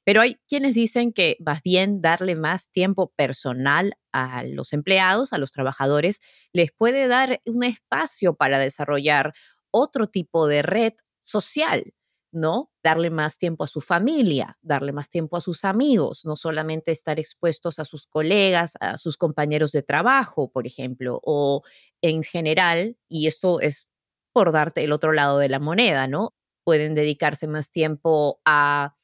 [0.07, 5.37] Pero hay quienes dicen que más bien darle más tiempo personal a los empleados, a
[5.37, 6.21] los trabajadores,
[6.53, 9.33] les puede dar un espacio para desarrollar
[9.69, 11.93] otro tipo de red social
[12.31, 12.71] ¿no?
[12.83, 17.19] Darle más tiempo a su familia, darle más tiempo a sus amigos, no solamente estar
[17.19, 21.63] expuestos a sus colegas, a sus compañeros de trabajo, por ejemplo, o
[22.01, 23.87] en general, y esto es
[24.33, 26.35] por darte el otro lado de la moneda, ¿no?
[26.63, 28.95] Pueden dedicarse más tiempo a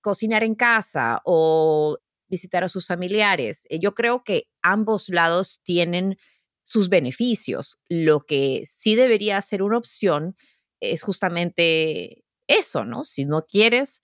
[0.00, 3.66] cocinar en casa o visitar a sus familiares.
[3.70, 6.18] Eh, yo creo que ambos lados tienen
[6.64, 7.78] sus beneficios.
[7.88, 10.36] Lo que sí debería ser una opción
[10.80, 13.04] es justamente eso, ¿no?
[13.04, 14.02] Si no quieres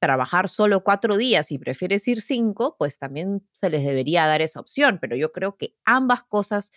[0.00, 4.60] trabajar solo cuatro días y prefieres ir cinco, pues también se les debería dar esa
[4.60, 6.70] opción, pero yo creo que ambas cosas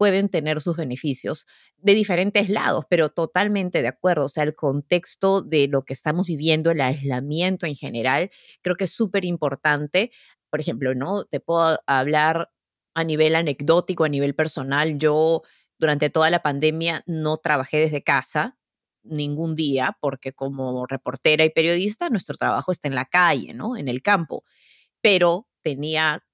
[0.00, 1.46] pueden tener sus beneficios
[1.76, 4.24] de diferentes lados, pero totalmente de acuerdo.
[4.24, 8.30] O sea, el contexto de lo que estamos viviendo, el aislamiento en general,
[8.62, 10.10] creo que es súper importante.
[10.48, 11.26] Por ejemplo, ¿no?
[11.26, 12.50] Te puedo hablar
[12.94, 14.96] a nivel anecdótico, a nivel personal.
[14.96, 15.42] Yo
[15.78, 18.56] durante toda la pandemia no trabajé desde casa,
[19.02, 23.76] ningún día, porque como reportera y periodista, nuestro trabajo está en la calle, ¿no?
[23.76, 24.44] En el campo.
[25.02, 26.24] Pero tenía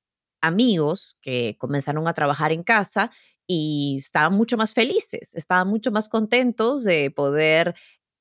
[0.40, 3.10] amigos que comenzaron a trabajar en casa
[3.46, 7.74] y estaban mucho más felices, estaban mucho más contentos de poder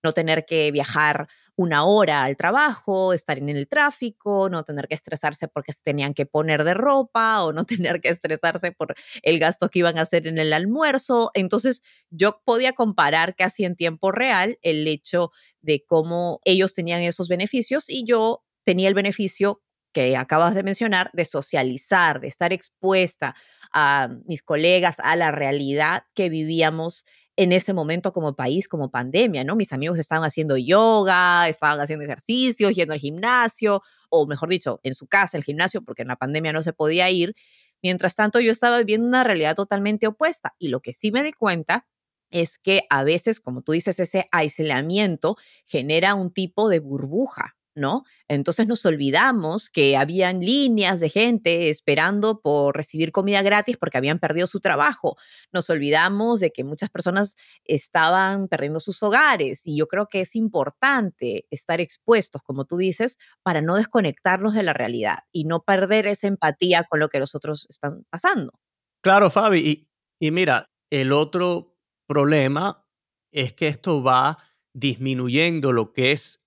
[0.04, 4.96] no tener que viajar una hora al trabajo, estar en el tráfico, no tener que
[4.96, 9.40] estresarse porque se tenían que poner de ropa o no tener que estresarse por el
[9.40, 11.32] gasto que iban a hacer en el almuerzo.
[11.34, 17.28] Entonces yo podía comparar casi en tiempo real el hecho de cómo ellos tenían esos
[17.28, 19.62] beneficios y yo tenía el beneficio
[19.96, 23.34] que acabas de mencionar, de socializar, de estar expuesta
[23.72, 27.06] a mis colegas, a la realidad que vivíamos
[27.38, 29.56] en ese momento como país, como pandemia, ¿no?
[29.56, 34.96] Mis amigos estaban haciendo yoga, estaban haciendo ejercicios, yendo al gimnasio, o mejor dicho, en
[34.96, 37.34] su casa, el gimnasio, porque en la pandemia no se podía ir.
[37.82, 40.56] Mientras tanto, yo estaba viviendo una realidad totalmente opuesta.
[40.60, 41.88] Y lo que sí me di cuenta
[42.32, 48.04] es que a veces, como tú dices, ese aislamiento genera un tipo de burbuja, ¿no?
[48.28, 54.20] Entonces nos olvidamos que habían líneas de gente esperando por recibir comida gratis porque habían
[54.20, 55.18] perdido su trabajo.
[55.52, 60.36] Nos olvidamos de que muchas personas estaban perdiendo sus hogares y yo creo que es
[60.36, 66.08] importante estar expuestos, como tú dices, para no desconectarnos de la realidad y no perder
[66.08, 68.54] esa empatía con lo que los otros están pasando.
[69.02, 69.60] Claro, Fabi.
[69.60, 72.86] Y, y mira, el otro problema
[73.32, 74.38] es que esto va
[74.74, 76.45] disminuyendo lo que es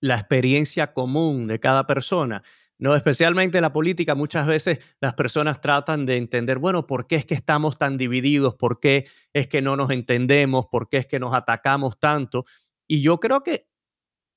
[0.00, 2.42] la experiencia común de cada persona.
[2.80, 7.16] No, especialmente en la política, muchas veces las personas tratan de entender, bueno, ¿por qué
[7.16, 8.54] es que estamos tan divididos?
[8.54, 10.66] ¿Por qué es que no nos entendemos?
[10.66, 12.44] ¿Por qué es que nos atacamos tanto?
[12.86, 13.68] Y yo creo que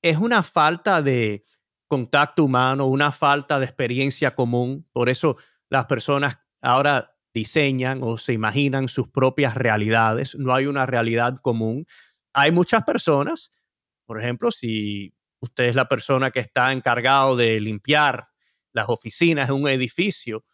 [0.02, 1.44] es una falta de
[1.88, 4.88] contacto humano, una falta de experiencia común.
[4.92, 5.36] Por eso
[5.70, 10.34] las personas ahora diseñan o se imaginan sus propias realidades.
[10.34, 11.86] No hay una realidad común.
[12.34, 13.52] Hay muchas personas,
[14.06, 18.28] por ejemplo, si usted es la persona que está encargado de limpiar
[18.72, 20.44] las oficinas de un edificio,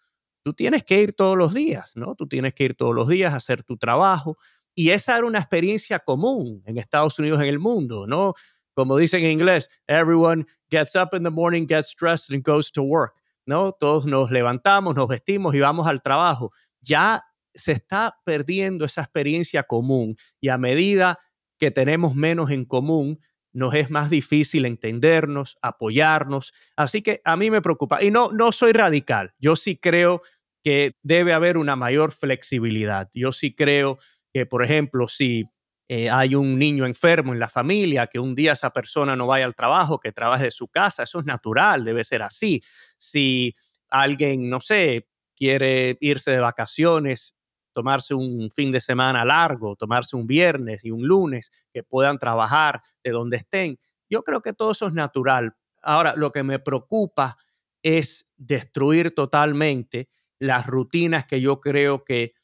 [0.42, 2.14] tú tienes que ir todos los días, ¿no?
[2.14, 4.38] Tú tienes que ir todos los días a hacer tu trabajo.
[4.74, 8.32] Y esa era una experiencia común en Estados Unidos, en el mundo, ¿no?
[8.72, 12.82] Como dicen en inglés, everyone gets up in the morning, gets dressed and goes to
[12.82, 13.14] work,
[13.44, 13.72] ¿no?
[13.72, 16.52] Todos nos levantamos, nos vestimos y vamos al trabajo.
[16.80, 17.24] Ya
[17.54, 21.18] se está perdiendo esa experiencia común y a medida
[21.58, 23.20] que tenemos menos en común,
[23.58, 26.54] nos es más difícil entendernos, apoyarnos.
[26.76, 28.00] Así que a mí me preocupa.
[28.04, 29.34] Y no, no soy radical.
[29.40, 30.22] Yo sí creo
[30.62, 33.10] que debe haber una mayor flexibilidad.
[33.12, 33.98] Yo sí creo
[34.32, 35.44] que, por ejemplo, si
[35.88, 39.44] eh, hay un niño enfermo en la familia, que un día esa persona no vaya
[39.44, 42.62] al trabajo, que trabaje de su casa, eso es natural, debe ser así.
[42.96, 43.56] Si
[43.88, 47.34] alguien, no sé, quiere irse de vacaciones
[47.78, 52.82] tomarse un fin de semana largo, tomarse un viernes y un lunes, que puedan trabajar
[53.04, 53.78] de donde estén.
[54.10, 55.54] Yo creo que todo eso es natural.
[55.80, 57.38] Ahora, lo que me preocupa
[57.84, 60.08] es destruir totalmente
[60.40, 62.34] las rutinas que yo creo que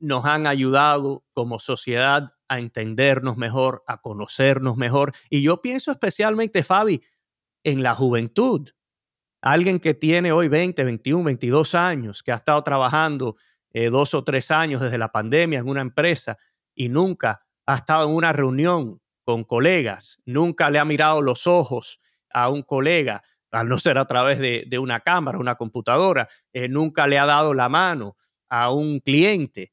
[0.00, 5.12] nos han ayudado como sociedad a entendernos mejor, a conocernos mejor.
[5.28, 7.00] Y yo pienso especialmente, Fabi,
[7.62, 8.68] en la juventud.
[9.40, 13.36] Alguien que tiene hoy 20, 21, 22 años, que ha estado trabajando
[13.72, 16.38] eh, dos o tres años desde la pandemia en una empresa
[16.74, 22.00] y nunca ha estado en una reunión con colegas, nunca le ha mirado los ojos
[22.32, 27.06] a un colega, al no ser a través de, una cámara, una computadora, eh, nunca
[27.06, 28.16] le ha dado la mano
[28.48, 29.72] a un cliente.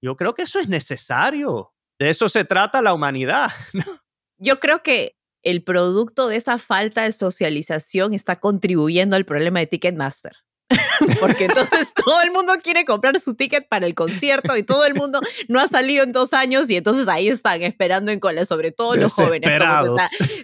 [0.00, 1.72] Yo creo que eso es necesario.
[1.98, 3.50] De eso se trata la humanidad.
[4.38, 9.66] Yo creo que el producto de esa falta de socialización está contribuyendo al problema de
[9.66, 10.36] Ticketmaster.
[11.20, 14.94] porque entonces todo el mundo quiere comprar su ticket para el concierto y todo el
[14.94, 18.70] mundo no ha salido en dos años y entonces ahí están esperando en cola, sobre
[18.72, 19.50] todo los jóvenes.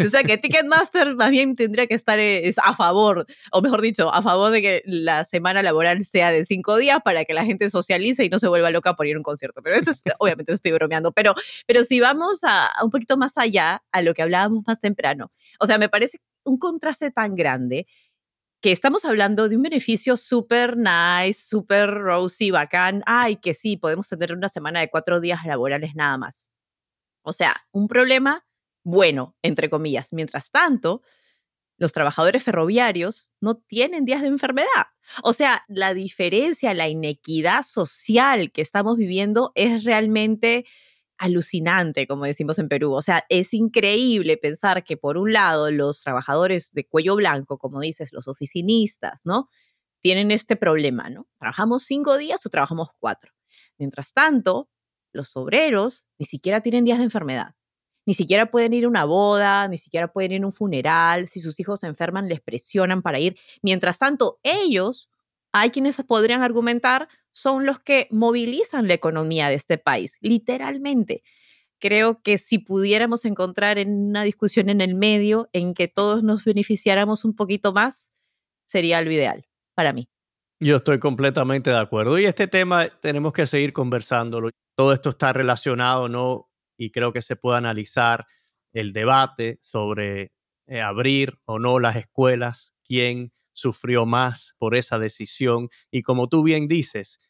[0.01, 4.13] o sea que Ticketmaster más bien tendría que estar eh, a favor, o mejor dicho,
[4.13, 7.69] a favor de que la semana laboral sea de cinco días para que la gente
[7.69, 9.61] socialice y no se vuelva loca por ir a un concierto.
[9.63, 11.35] Pero esto es, obviamente estoy bromeando, pero,
[11.67, 15.67] pero si vamos a un poquito más allá a lo que hablábamos más temprano, o
[15.67, 17.87] sea, me parece un contraste tan grande
[18.65, 23.03] que estamos hablando de un beneficio súper nice, súper rosy, bacán.
[23.05, 26.51] Ay, que sí, podemos tener una semana de cuatro días laborales nada más.
[27.21, 28.47] O sea, un problema
[28.83, 30.15] bueno, entre comillas.
[30.15, 31.03] Mientras tanto,
[31.77, 34.87] los trabajadores ferroviarios no tienen días de enfermedad.
[35.23, 40.65] O sea, la diferencia, la inequidad social que estamos viviendo es realmente
[41.19, 42.93] alucinante, como decimos en Perú.
[42.93, 47.81] O sea, es increíble pensar que por un lado los trabajadores de cuello blanco, como
[47.81, 49.49] dices, los oficinistas, ¿no?
[50.01, 51.27] Tienen este problema, ¿no?
[51.39, 53.33] Trabajamos cinco días o trabajamos cuatro.
[53.79, 54.69] Mientras tanto,
[55.13, 57.55] los obreros ni siquiera tienen días de enfermedad.
[58.07, 61.27] Ni siquiera pueden ir a una boda, ni siquiera pueden ir a un funeral.
[61.27, 63.37] Si sus hijos se enferman, les presionan para ir.
[63.63, 65.11] Mientras tanto, ellos
[65.53, 71.23] hay quienes podrían argumentar son los que movilizan la economía de este país, literalmente.
[71.81, 76.45] Creo que si pudiéramos encontrar en una discusión en el medio en que todos nos
[76.45, 78.13] beneficiáramos un poquito más,
[78.67, 80.09] sería lo ideal para mí.
[80.61, 82.19] Yo estoy completamente de acuerdo.
[82.19, 84.51] Y este tema tenemos que seguir conversándolo.
[84.77, 86.49] Todo esto está relacionado, ¿no?
[86.79, 88.27] Y creo que se puede analizar
[88.73, 90.33] el debate sobre
[90.69, 95.71] eh, abrir o no las escuelas, quién sufrió más por esa decisión.
[95.91, 97.21] Y como tú bien dices,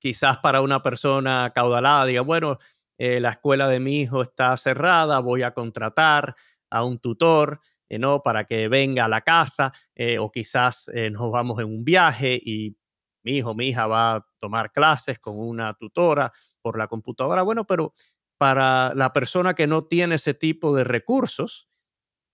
[0.00, 2.58] quizás para una persona caudalada diga, bueno,
[2.98, 6.34] eh, la escuela de mi hijo está cerrada, voy a contratar
[6.70, 7.60] a un tutor.
[7.90, 8.22] Eh, ¿no?
[8.22, 12.74] para que venga a la casa eh, o quizás nos vamos en un viaje y
[13.22, 16.32] mi hijo, mi hija va a tomar clases con una tutora
[16.62, 17.42] por la computadora.
[17.42, 17.94] Bueno, pero
[18.38, 21.68] para la persona que no tiene ese tipo de recursos,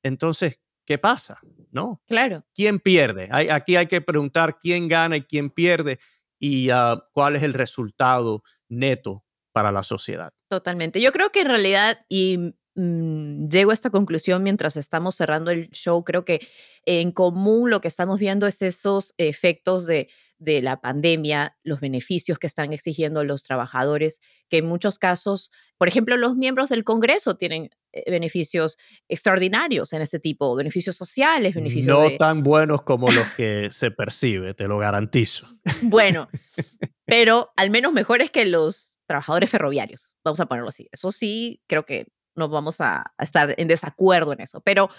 [0.03, 0.61] entonces,
[0.91, 1.39] ¿qué pasa?
[1.71, 2.03] ¿No?
[2.09, 2.45] Claro.
[2.53, 3.29] ¿Quién pierde?
[3.31, 6.01] aquí hay que preguntar quién gana y quién pierde
[6.37, 10.33] y ah, cuál es el resultado neto para la sociedad.
[10.49, 11.01] Totalmente.
[11.01, 15.71] Yo creo que en realidad, y mm, llego a esta conclusión mientras estamos cerrando el
[15.71, 16.41] show, creo que
[16.85, 22.41] en común lo que estamos viendo es esos efectos de, de la pandemia, los beneficios
[22.41, 27.37] que están exigiendo los trabajadores, que en muchos casos, por ejemplo, los miembros del Congreso
[27.37, 27.71] tienen
[28.07, 28.77] beneficios
[29.09, 34.55] extraordinarios en este tipo, beneficios sociales, beneficios no tan buenos como los que se percibe,
[34.55, 35.47] te lo garantizo.
[35.83, 36.29] Bueno,
[37.05, 40.89] pero al menos mejores que los trabajadores ferroviarios, vamos a ponerlo así.
[40.93, 44.61] Eso sí, creo que no vamos a, estar en desacuerdo en eso.
[44.61, 44.91] Pero,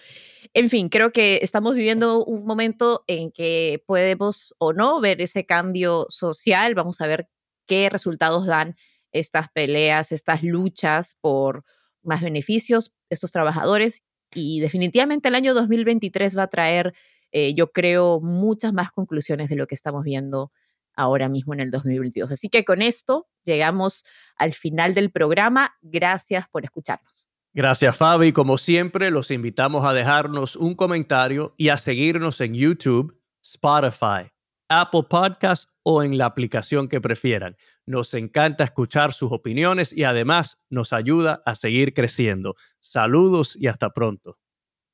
[0.53, 5.45] en fin, creo que estamos viviendo un momento en que podemos o no ver ese
[5.45, 6.75] cambio social.
[6.75, 7.29] Vamos a ver
[7.67, 8.75] qué resultados dan
[9.11, 11.63] estas peleas, estas luchas por
[12.03, 14.03] más beneficios, estos trabajadores.
[14.33, 16.93] Y definitivamente el año 2023 va a traer,
[17.31, 20.51] eh, yo creo, muchas más conclusiones de lo que estamos viendo
[20.95, 22.31] ahora mismo en el 2022.
[22.31, 24.03] Así que con esto llegamos
[24.35, 25.75] al final del programa.
[25.81, 27.27] Gracias por escucharnos.
[27.53, 28.31] Gracias Fabi.
[28.31, 34.31] Como siempre, los invitamos a dejarnos un comentario y a seguirnos en YouTube, Spotify,
[34.71, 37.57] Apple Podcast o en la aplicación que prefieran.
[37.85, 42.55] Nos encanta escuchar sus opiniones y además nos ayuda a seguir creciendo.
[42.79, 44.37] Saludos y hasta pronto.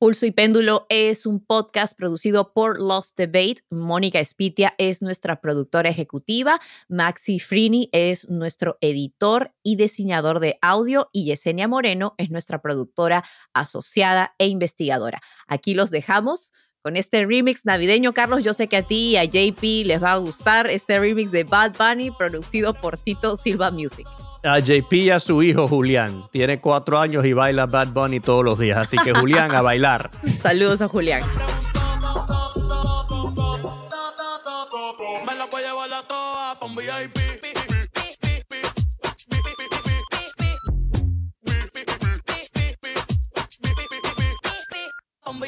[0.00, 3.64] Pulso y Péndulo es un podcast producido por Lost Debate.
[3.68, 6.60] Mónica Espitia es nuestra productora ejecutiva.
[6.88, 11.08] Maxi Frini es nuestro editor y diseñador de audio.
[11.12, 15.20] Y Yesenia Moreno es nuestra productora asociada e investigadora.
[15.48, 16.52] Aquí los dejamos
[16.82, 18.12] con este remix navideño.
[18.12, 21.30] Carlos, yo sé que a ti y a JP les va a gustar este remix
[21.30, 24.06] de Bad Bunny producido por Tito Silva Music
[24.44, 26.24] a JP y a su hijo Julián.
[26.30, 28.78] Tiene cuatro años y baila Bad Bunny todos los días.
[28.78, 30.10] Así que Julián, a bailar.
[30.42, 31.22] Saludos a Julián.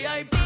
[0.01, 0.40] VIP.